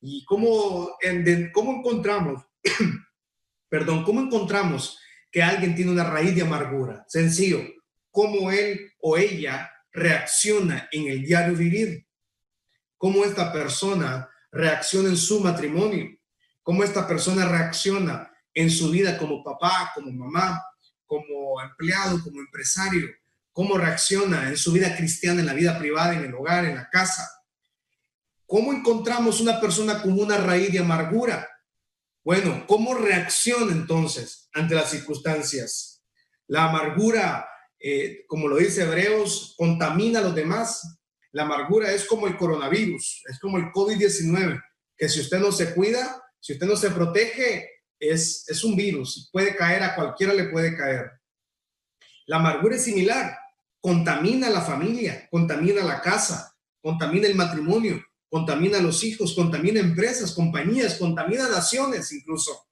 ¿Y 0.00 0.24
cómo, 0.24 0.96
cómo 1.52 1.78
encontramos, 1.78 2.42
perdón, 3.68 4.04
cómo 4.04 4.20
encontramos 4.20 4.98
que 5.30 5.42
alguien 5.42 5.74
tiene 5.74 5.90
una 5.90 6.04
raíz 6.04 6.34
de 6.34 6.42
amargura. 6.42 7.04
Sencillo, 7.08 7.60
cómo 8.10 8.50
él 8.50 8.92
o 9.00 9.16
ella 9.16 9.72
reacciona 9.90 10.88
en 10.92 11.08
el 11.08 11.24
diario 11.24 11.56
vivir, 11.56 12.06
cómo 13.02 13.24
esta 13.24 13.52
persona 13.52 14.30
reacciona 14.52 15.08
en 15.08 15.16
su 15.16 15.40
matrimonio, 15.40 16.16
cómo 16.62 16.84
esta 16.84 17.04
persona 17.04 17.48
reacciona 17.48 18.30
en 18.54 18.70
su 18.70 18.90
vida 18.90 19.18
como 19.18 19.42
papá, 19.42 19.90
como 19.92 20.12
mamá, 20.12 20.62
como 21.04 21.60
empleado, 21.60 22.22
como 22.22 22.38
empresario, 22.38 23.08
cómo 23.50 23.76
reacciona 23.76 24.48
en 24.48 24.56
su 24.56 24.70
vida 24.70 24.94
cristiana, 24.96 25.40
en 25.40 25.46
la 25.46 25.52
vida 25.52 25.80
privada, 25.80 26.14
en 26.14 26.26
el 26.26 26.32
hogar, 26.32 26.64
en 26.64 26.76
la 26.76 26.88
casa. 26.90 27.28
¿Cómo 28.46 28.72
encontramos 28.72 29.40
una 29.40 29.60
persona 29.60 30.00
con 30.00 30.16
una 30.16 30.36
raíz 30.36 30.70
de 30.70 30.78
amargura? 30.78 31.50
Bueno, 32.22 32.68
¿cómo 32.68 32.94
reacciona 32.94 33.72
entonces 33.72 34.48
ante 34.52 34.76
las 34.76 34.90
circunstancias? 34.90 36.04
La 36.46 36.66
amargura, 36.66 37.48
eh, 37.80 38.24
como 38.28 38.46
lo 38.46 38.58
dice 38.58 38.84
Hebreos, 38.84 39.56
contamina 39.58 40.20
a 40.20 40.22
los 40.22 40.36
demás. 40.36 41.01
La 41.32 41.44
amargura 41.44 41.90
es 41.92 42.04
como 42.04 42.26
el 42.26 42.36
coronavirus, 42.36 43.24
es 43.28 43.38
como 43.40 43.56
el 43.56 43.64
COVID-19, 43.72 44.62
que 44.96 45.08
si 45.08 45.20
usted 45.20 45.38
no 45.38 45.50
se 45.50 45.74
cuida, 45.74 46.22
si 46.38 46.52
usted 46.52 46.66
no 46.66 46.76
se 46.76 46.90
protege, 46.90 47.70
es, 47.98 48.44
es 48.48 48.64
un 48.64 48.76
virus, 48.76 49.30
puede 49.32 49.56
caer, 49.56 49.82
a 49.82 49.94
cualquiera 49.94 50.34
le 50.34 50.44
puede 50.44 50.76
caer. 50.76 51.10
La 52.26 52.36
amargura 52.36 52.76
es 52.76 52.84
similar, 52.84 53.36
contamina 53.80 54.50
la 54.50 54.60
familia, 54.60 55.26
contamina 55.30 55.82
la 55.82 56.00
casa, 56.00 56.54
contamina 56.82 57.26
el 57.26 57.34
matrimonio, 57.34 58.02
contamina 58.28 58.78
los 58.80 59.02
hijos, 59.02 59.34
contamina 59.34 59.80
empresas, 59.80 60.32
compañías, 60.32 60.96
contamina 60.96 61.48
naciones 61.48 62.12
incluso. 62.12 62.68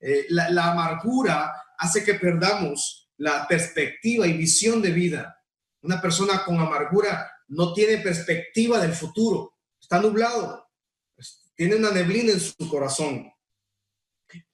Eh, 0.00 0.26
la 0.30 0.72
amargura 0.72 1.52
hace 1.76 2.04
que 2.04 2.14
perdamos 2.14 3.10
la 3.18 3.46
perspectiva 3.46 4.26
y 4.26 4.32
visión 4.32 4.80
de 4.80 4.92
vida. 4.92 5.36
Una 5.82 6.00
persona 6.00 6.42
con 6.44 6.58
amargura 6.58 7.30
no 7.50 7.72
tiene 7.72 7.98
perspectiva 7.98 8.80
del 8.80 8.94
futuro, 8.94 9.56
está 9.80 10.00
nublado, 10.00 10.68
pues, 11.14 11.50
tiene 11.54 11.76
una 11.76 11.90
neblina 11.90 12.32
en 12.32 12.40
su 12.40 12.68
corazón. 12.68 13.30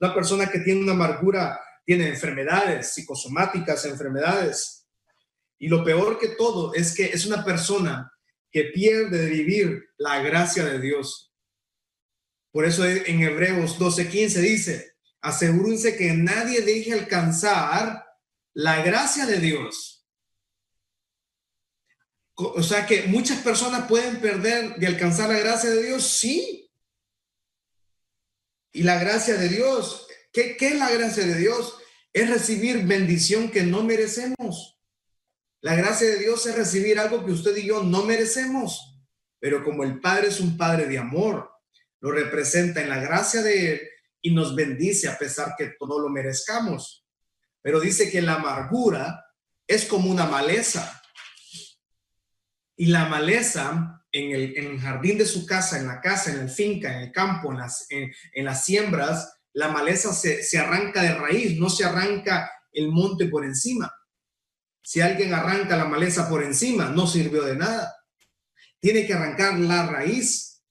Una 0.01 0.15
persona 0.15 0.51
que 0.51 0.61
tiene 0.61 0.81
una 0.81 0.93
amargura 0.93 1.61
tiene 1.85 2.09
enfermedades 2.09 2.95
psicosomáticas, 2.95 3.85
enfermedades. 3.85 4.87
Y 5.59 5.69
lo 5.69 5.85
peor 5.85 6.19
que 6.19 6.29
todo 6.29 6.75
es 6.75 6.95
que 6.95 7.07
es 7.07 7.27
una 7.27 7.45
persona 7.45 8.11
que 8.51 8.65
pierde 8.65 9.19
de 9.19 9.31
vivir 9.31 9.91
la 9.99 10.21
gracia 10.21 10.65
de 10.65 10.81
Dios. 10.81 11.33
Por 12.51 12.65
eso 12.65 12.87
en 12.87 13.23
Hebreos 13.23 13.79
12:15 13.79 14.41
dice, 14.41 14.97
asegúrense 15.21 15.97
que 15.97 16.15
nadie 16.15 16.63
deje 16.63 16.95
alcanzar 16.95 18.07
la 18.55 18.83
gracia 18.83 19.27
de 19.27 19.39
Dios. 19.39 19.96
O 22.37 22.63
sea 22.63 22.87
que 22.87 23.05
muchas 23.05 23.41
personas 23.41 23.89
pueden 23.89 24.21
perder 24.21 24.77
de 24.77 24.87
alcanzar 24.87 25.31
la 25.31 25.39
gracia 25.39 25.71
de 25.71 25.83
Dios, 25.83 26.07
sí. 26.07 26.71
Y 28.73 28.83
la 28.83 28.99
gracia 28.99 29.37
de 29.37 29.49
Dios, 29.49 30.07
¿qué, 30.33 30.57
qué 30.57 30.69
es 30.69 30.79
la 30.79 30.91
gracia 30.91 31.25
de 31.25 31.35
Dios? 31.35 31.79
Es 32.13 32.29
recibir 32.29 32.85
bendición 32.85 33.51
que 33.51 33.63
no 33.63 33.83
merecemos. 33.83 34.79
La 35.63 35.75
gracia 35.75 36.09
de 36.09 36.19
Dios 36.19 36.45
es 36.47 36.55
recibir 36.55 36.99
algo 36.99 37.25
que 37.25 37.33
usted 37.33 37.57
y 37.57 37.67
yo 37.67 37.83
no 37.83 38.05
merecemos, 38.05 39.01
pero 39.41 39.65
como 39.65 39.83
el 39.83 40.01
Padre 40.01 40.29
es 40.29 40.39
un 40.39 40.57
Padre 40.57 40.87
de 40.87 40.99
amor, 40.99 41.51
lo 42.01 42.13
representa 42.13 42.83
en 42.83 42.91
la 42.91 43.01
gracia 43.01 43.43
de 43.43 43.73
Él 43.73 43.81
y 44.21 44.35
nos 44.35 44.55
bendice 44.55 45.09
a 45.09 45.17
pesar 45.17 45.55
que 45.57 45.75
no 45.81 45.99
lo 45.99 46.09
merezcamos. 46.11 47.07
Pero 47.63 47.81
dice 47.81 48.11
que 48.11 48.21
la 48.21 48.35
amargura 48.35 49.25
es 49.67 49.87
como 49.87 50.11
una 50.11 50.27
maleza. 50.27 51.03
Y 52.77 52.87
la 52.87 53.07
maleza 53.07 54.05
en 54.13 54.33
el, 54.33 54.81
jardín 54.81 55.19
de 55.19 55.27
su 55.27 55.47
casa, 55.47 55.79
en 55.79 55.87
la 55.87 56.01
casa, 56.01 56.33
en 56.33 56.41
el 56.41 56.51
finca, 56.51 56.95
en 56.95 57.05
el 57.05 57.13
campo, 57.13 57.51
en 57.51 57.59
las, 57.59 57.87
en 57.91 58.45
las 58.45 58.65
siembras, 58.65 59.37
la 59.53 59.69
maleza 59.69 60.13
se, 60.13 60.43
se 60.43 60.59
arranca 60.59 61.03
de 61.03 61.15
raíz, 61.15 61.59
no 61.59 61.71
se 61.71 61.85
arranca 61.85 62.51
el 62.73 62.89
monte 62.89 63.27
por 63.27 63.45
encima. 63.45 63.93
Si 64.83 65.01
alguien 65.01 65.35
arranca 65.35 65.77
la 65.77 65.87
maleza 65.87 66.29
por 66.29 66.45
encima, 66.45 66.91
no 66.91 67.07
sirvió 67.07 67.43
de 67.43 67.57
nada. 67.57 67.93
Tiene 68.79 69.07
que 69.07 69.15
arrancar 69.15 69.59
la 69.59 69.87
raíz. 69.87 70.63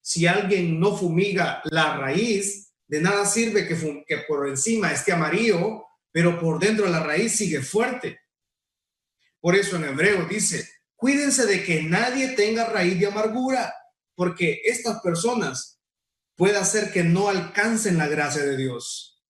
Si 0.00 0.26
alguien 0.26 0.80
no 0.80 0.96
fumiga 0.96 1.60
la 1.66 1.98
raíz, 1.98 2.72
de 2.86 3.00
nada 3.00 3.26
sirve 3.26 3.68
que, 3.68 4.04
que 4.06 4.18
por 4.26 4.48
encima 4.48 4.90
esté 4.90 5.12
amarillo, 5.12 5.84
pero 6.10 6.40
por 6.40 6.58
dentro 6.58 6.86
de 6.86 6.92
la 6.92 7.04
raíz 7.04 7.36
sigue 7.36 7.60
fuerte. 7.60 8.20
Por 9.40 9.54
eso 9.54 9.76
en 9.76 9.84
hebreo 9.84 10.26
dice, 10.26 10.68
cuídense 11.04 11.44
de 11.44 11.62
que 11.62 11.82
nadie 11.82 12.28
tenga 12.28 12.64
raíz 12.64 12.98
de 12.98 13.08
amargura, 13.08 13.74
porque 14.14 14.62
estas 14.64 15.02
personas 15.02 15.78
puede 16.34 16.56
hacer 16.56 16.92
que 16.92 17.04
no 17.04 17.28
alcancen 17.28 17.98
la 17.98 18.08
gracia 18.08 18.42
de 18.42 18.56
Dios. 18.56 19.22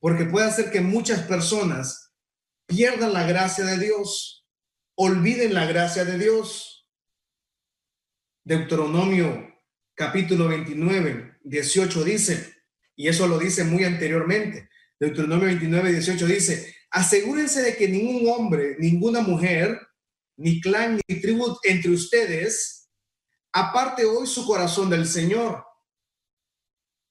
Porque 0.00 0.26
puede 0.26 0.48
hacer 0.48 0.70
que 0.70 0.82
muchas 0.82 1.20
personas 1.20 2.12
pierdan 2.66 3.14
la 3.14 3.26
gracia 3.26 3.64
de 3.64 3.78
Dios, 3.78 4.46
olviden 4.94 5.54
la 5.54 5.64
gracia 5.64 6.04
de 6.04 6.18
Dios. 6.18 6.86
Deuteronomio 8.44 9.50
capítulo 9.94 10.46
29, 10.48 11.38
18 11.42 12.04
dice, 12.04 12.54
y 12.96 13.08
eso 13.08 13.26
lo 13.26 13.38
dice 13.38 13.64
muy 13.64 13.84
anteriormente, 13.84 14.68
Deuteronomio 15.00 15.46
29, 15.46 15.90
18 15.90 16.26
dice, 16.26 16.76
asegúrense 16.90 17.62
de 17.62 17.76
que 17.76 17.88
ningún 17.88 18.28
hombre, 18.28 18.76
ninguna 18.78 19.22
mujer, 19.22 19.80
ni 20.42 20.60
clan, 20.60 21.00
ni 21.08 21.20
tribu 21.20 21.56
entre 21.62 21.92
ustedes, 21.92 22.90
aparte 23.52 24.04
hoy 24.04 24.26
su 24.26 24.44
corazón 24.44 24.90
del 24.90 25.06
Señor, 25.06 25.64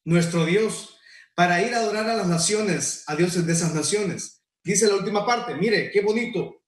nuestro 0.04 0.46
Dios, 0.46 0.98
para 1.34 1.64
ir 1.64 1.74
a 1.74 1.78
adorar 1.78 2.10
a 2.10 2.16
las 2.16 2.28
naciones, 2.28 3.04
a 3.08 3.16
dioses 3.16 3.46
de 3.46 3.54
esas 3.54 3.74
naciones. 3.74 4.44
Dice 4.64 4.88
la 4.88 4.96
última 4.96 5.26
parte, 5.26 5.56
mire, 5.56 5.90
qué 5.92 6.02
bonito. 6.02 6.62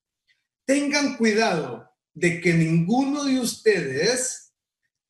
Tengan 0.66 1.18
cuidado 1.18 1.92
de 2.14 2.40
que 2.40 2.54
ninguno 2.54 3.26
de 3.26 3.40
ustedes 3.40 4.54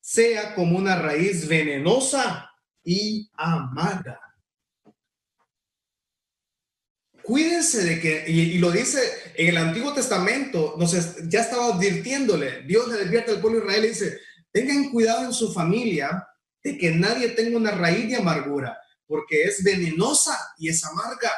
sea 0.00 0.54
como 0.54 0.76
una 0.76 1.00
raíz 1.00 1.46
venenosa 1.46 2.50
y 2.82 3.30
amarga. 3.34 4.23
Cuídense 7.24 7.82
de 7.84 8.00
que, 8.00 8.30
y, 8.30 8.58
lo 8.58 8.70
dice 8.70 9.00
en 9.34 9.48
el 9.48 9.56
Antiguo 9.56 9.94
Testamento, 9.94 10.74
nos 10.78 10.92
ya 11.26 11.40
estaba 11.40 11.74
advirtiéndole, 11.74 12.62
Dios 12.64 12.86
le 12.88 13.00
advierte 13.00 13.30
al 13.30 13.40
pueblo 13.40 13.60
de 13.60 13.64
Israel 13.64 13.84
y 13.86 13.88
dice, 13.88 14.20
tengan 14.52 14.90
cuidado 14.90 15.24
en 15.24 15.32
su 15.32 15.50
familia 15.50 16.28
de 16.62 16.76
que 16.76 16.90
nadie 16.90 17.30
tenga 17.30 17.56
una 17.56 17.70
raíz 17.70 18.10
de 18.10 18.16
amargura, 18.16 18.78
porque 19.06 19.44
es 19.44 19.64
venenosa 19.64 20.38
y 20.58 20.68
es 20.68 20.84
amarga. 20.84 21.32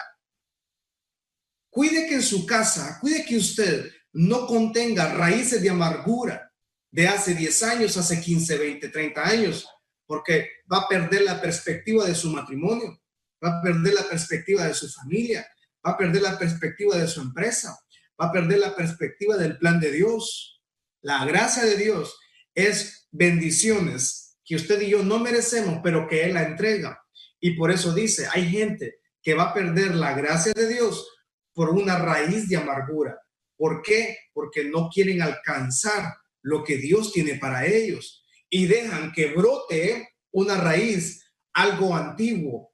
Cuide 1.71 2.09
que 2.09 2.15
en 2.15 2.23
su 2.23 2.45
casa, 2.45 2.99
cuide 3.01 3.25
que 3.25 3.37
usted 3.37 3.89
no 4.13 4.49
contenga 4.49 5.15
raíces 5.15 5.63
de 5.63 5.71
amargura 5.71 6.53
de 6.91 7.07
hace 7.07 7.33
10 7.35 7.63
años, 7.63 7.97
hace 7.97 8.21
15, 8.21 8.59
20, 8.59 8.89
30 8.89 9.25
años, 9.25 9.69
porque 10.05 10.51
va 10.73 10.79
a 10.79 10.89
perder 10.89 11.23
la 11.23 11.41
perspectiva 11.41 12.07
de 12.07 12.15
su 12.17 12.31
matrimonio, 12.31 13.01
va 13.45 13.59
a 13.59 13.63
perder 13.63 13.95
la 13.95 14.09
perspectiva 14.09 14.67
de 14.67 14.75
su 14.75 14.89
familia, 14.91 15.47
va 15.87 15.93
a 15.93 15.97
perder 15.97 16.23
la 16.23 16.39
perspectiva 16.39 16.97
de 16.97 17.07
su 17.07 17.21
empresa, 17.21 17.79
va 18.21 18.27
a 18.27 18.33
perder 18.33 18.59
la 18.59 18.75
perspectiva 18.75 19.37
del 19.37 19.59
plan 19.59 19.79
de 19.79 19.93
Dios. 19.93 20.61
La 21.03 21.25
gracia 21.25 21.65
de 21.65 21.77
Dios 21.77 22.19
es 22.55 23.09
bendiciones 23.13 24.39
que 24.45 24.57
usted 24.57 24.81
y 24.81 24.91
yo 24.91 25.03
no 25.03 25.19
merecemos, 25.19 25.81
pero 25.83 26.09
que 26.09 26.25
Él 26.25 26.35
la 26.35 26.43
entrega. 26.43 27.01
Y 27.41 27.53
por 27.53 27.71
eso 27.71 27.95
dice, 27.95 28.29
hay 28.33 28.49
gente 28.49 29.01
que 29.23 29.35
va 29.35 29.45
a 29.45 29.55
perder 29.55 29.95
la 29.95 30.15
gracia 30.15 30.53
de 30.53 30.69
Dios 30.69 31.09
por 31.53 31.71
una 31.71 31.99
raíz 31.99 32.49
de 32.49 32.57
amargura. 32.57 33.19
¿Por 33.57 33.83
qué? 33.83 34.17
Porque 34.33 34.65
no 34.65 34.89
quieren 34.89 35.23
alcanzar 35.23 36.15
lo 36.43 36.65
que 36.65 36.77
Dios 36.77 37.13
tiene 37.13 37.37
para 37.37 37.67
ellos 37.67 38.25
y 38.51 38.67
dejan 38.67 39.13
que 39.13 39.35
brote 39.35 40.17
una 40.31 40.57
raíz, 40.57 41.25
algo 41.53 41.95
antiguo, 41.97 42.73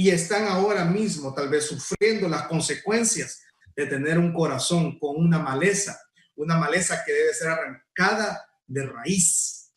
y 0.00 0.08
están 0.08 0.46
ahora 0.46 0.86
mismo 0.86 1.34
tal 1.34 1.50
vez 1.50 1.66
sufriendo 1.66 2.26
las 2.26 2.44
consecuencias 2.44 3.42
de 3.76 3.84
tener 3.84 4.18
un 4.18 4.32
corazón 4.32 4.98
con 4.98 5.14
una 5.14 5.38
maleza, 5.38 6.00
una 6.36 6.56
maleza 6.56 7.04
que 7.04 7.12
debe 7.12 7.34
ser 7.34 7.48
arrancada 7.48 8.50
de 8.66 8.86
raíz 8.86 9.74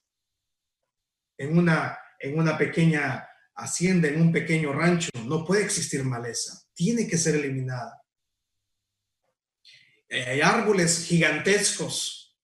en 1.38 1.58
una, 1.58 2.00
en 2.22 2.40
una 2.40 2.58
pequeña 2.58 3.28
hacienda, 3.54 4.08
en 4.08 4.22
un 4.22 4.32
pequeño 4.32 4.72
rancho. 4.72 5.10
No 5.26 5.44
puede 5.44 5.66
existir 5.66 6.06
maleza, 6.06 6.58
tiene 6.74 7.06
que 7.06 7.18
ser 7.18 7.36
eliminada. 7.36 8.02
Hay 10.10 10.40
árboles 10.40 11.06
gigantescos 11.06 12.40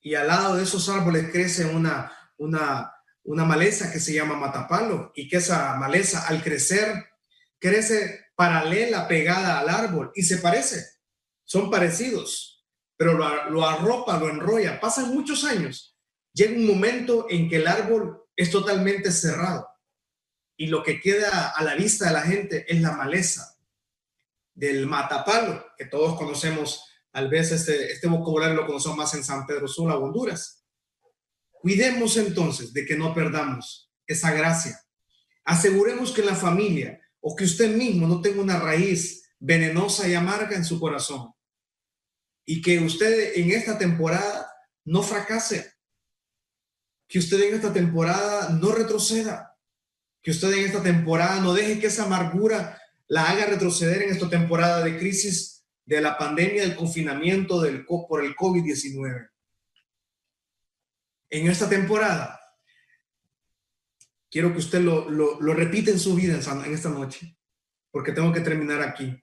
y 0.00 0.16
al 0.16 0.26
lado 0.26 0.56
de 0.56 0.64
esos 0.64 0.88
árboles 0.88 1.30
crece 1.30 1.64
una, 1.64 2.10
una, 2.38 2.92
una 3.28 3.44
maleza 3.44 3.92
que 3.92 4.00
se 4.00 4.14
llama 4.14 4.36
matapalo 4.36 5.12
y 5.14 5.28
que 5.28 5.36
esa 5.36 5.74
maleza 5.74 6.26
al 6.26 6.42
crecer 6.42 7.10
crece 7.58 8.28
paralela, 8.34 9.06
pegada 9.06 9.58
al 9.58 9.68
árbol 9.68 10.10
y 10.14 10.22
se 10.22 10.38
parece, 10.38 10.82
son 11.44 11.70
parecidos, 11.70 12.64
pero 12.96 13.12
lo, 13.12 13.50
lo 13.50 13.68
arropa, 13.68 14.18
lo 14.18 14.30
enrolla, 14.30 14.80
pasan 14.80 15.12
muchos 15.12 15.44
años, 15.44 15.94
llega 16.32 16.56
un 16.56 16.66
momento 16.66 17.26
en 17.28 17.50
que 17.50 17.56
el 17.56 17.66
árbol 17.66 18.22
es 18.34 18.50
totalmente 18.50 19.12
cerrado 19.12 19.68
y 20.56 20.68
lo 20.68 20.82
que 20.82 20.98
queda 20.98 21.50
a 21.50 21.62
la 21.62 21.74
vista 21.74 22.06
de 22.06 22.12
la 22.14 22.22
gente 22.22 22.64
es 22.66 22.80
la 22.80 22.92
maleza 22.92 23.58
del 24.54 24.86
matapalo, 24.86 25.66
que 25.76 25.84
todos 25.84 26.16
conocemos, 26.16 26.82
tal 27.12 27.28
vez 27.28 27.52
este, 27.52 27.92
este 27.92 28.06
vocabulario 28.06 28.56
lo 28.56 28.66
conocemos 28.66 28.96
más 28.96 29.12
en 29.12 29.22
San 29.22 29.46
Pedro 29.46 29.68
Sula, 29.68 29.98
Honduras 29.98 30.57
Cuidemos 31.60 32.16
entonces 32.16 32.72
de 32.72 32.86
que 32.86 32.96
no 32.96 33.14
perdamos 33.14 33.90
esa 34.06 34.32
gracia. 34.32 34.80
Aseguremos 35.44 36.12
que 36.12 36.22
la 36.22 36.36
familia 36.36 37.00
o 37.20 37.34
que 37.34 37.44
usted 37.44 37.74
mismo 37.74 38.06
no 38.06 38.20
tenga 38.20 38.40
una 38.40 38.60
raíz 38.60 39.28
venenosa 39.40 40.08
y 40.08 40.14
amarga 40.14 40.56
en 40.56 40.64
su 40.64 40.78
corazón. 40.78 41.32
Y 42.44 42.62
que 42.62 42.78
usted 42.78 43.32
en 43.36 43.50
esta 43.50 43.76
temporada 43.76 44.50
no 44.84 45.02
fracase. 45.02 45.72
Que 47.08 47.18
usted 47.18 47.40
en 47.42 47.54
esta 47.56 47.72
temporada 47.72 48.50
no 48.50 48.72
retroceda. 48.72 49.56
Que 50.22 50.30
usted 50.30 50.52
en 50.52 50.66
esta 50.66 50.82
temporada 50.82 51.40
no 51.40 51.54
deje 51.54 51.80
que 51.80 51.88
esa 51.88 52.04
amargura 52.04 52.80
la 53.08 53.28
haga 53.30 53.46
retroceder 53.46 54.02
en 54.02 54.10
esta 54.10 54.28
temporada 54.28 54.84
de 54.84 54.98
crisis 54.98 55.64
de 55.84 56.00
la 56.00 56.18
pandemia, 56.18 56.62
del 56.62 56.76
confinamiento 56.76 57.60
del, 57.60 57.84
por 57.84 58.24
el 58.24 58.36
COVID-19 58.36 59.30
en 61.30 61.48
esta 61.48 61.68
temporada, 61.68 62.40
quiero 64.30 64.52
que 64.52 64.58
usted 64.58 64.80
lo, 64.80 65.08
lo, 65.10 65.54
repita 65.54 65.90
en 65.90 65.98
su 65.98 66.14
vida 66.14 66.34
en 66.34 66.74
esta 66.74 66.88
noche, 66.88 67.36
porque 67.90 68.12
tengo 68.12 68.32
que 68.32 68.40
terminar 68.40 68.82
aquí. 68.82 69.22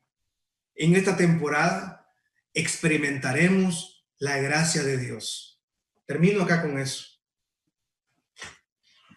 En 0.76 0.96
esta 0.96 1.16
temporada 1.16 2.08
experimentaremos 2.54 4.06
la 4.18 4.38
gracia 4.38 4.84
de 4.84 4.98
Dios. 4.98 5.62
Termino 6.06 6.44
acá 6.44 6.62
con 6.62 6.78
eso. 6.78 7.06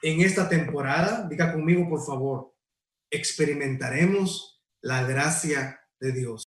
En 0.02 0.20
esta 0.20 0.48
temporada, 0.48 1.26
diga 1.28 1.52
conmigo 1.52 1.88
por 1.88 2.04
favor, 2.04 2.54
experimentaremos 3.10 4.62
la 4.80 5.02
gracia 5.02 5.80
de 5.98 6.12
Dios. 6.12 6.47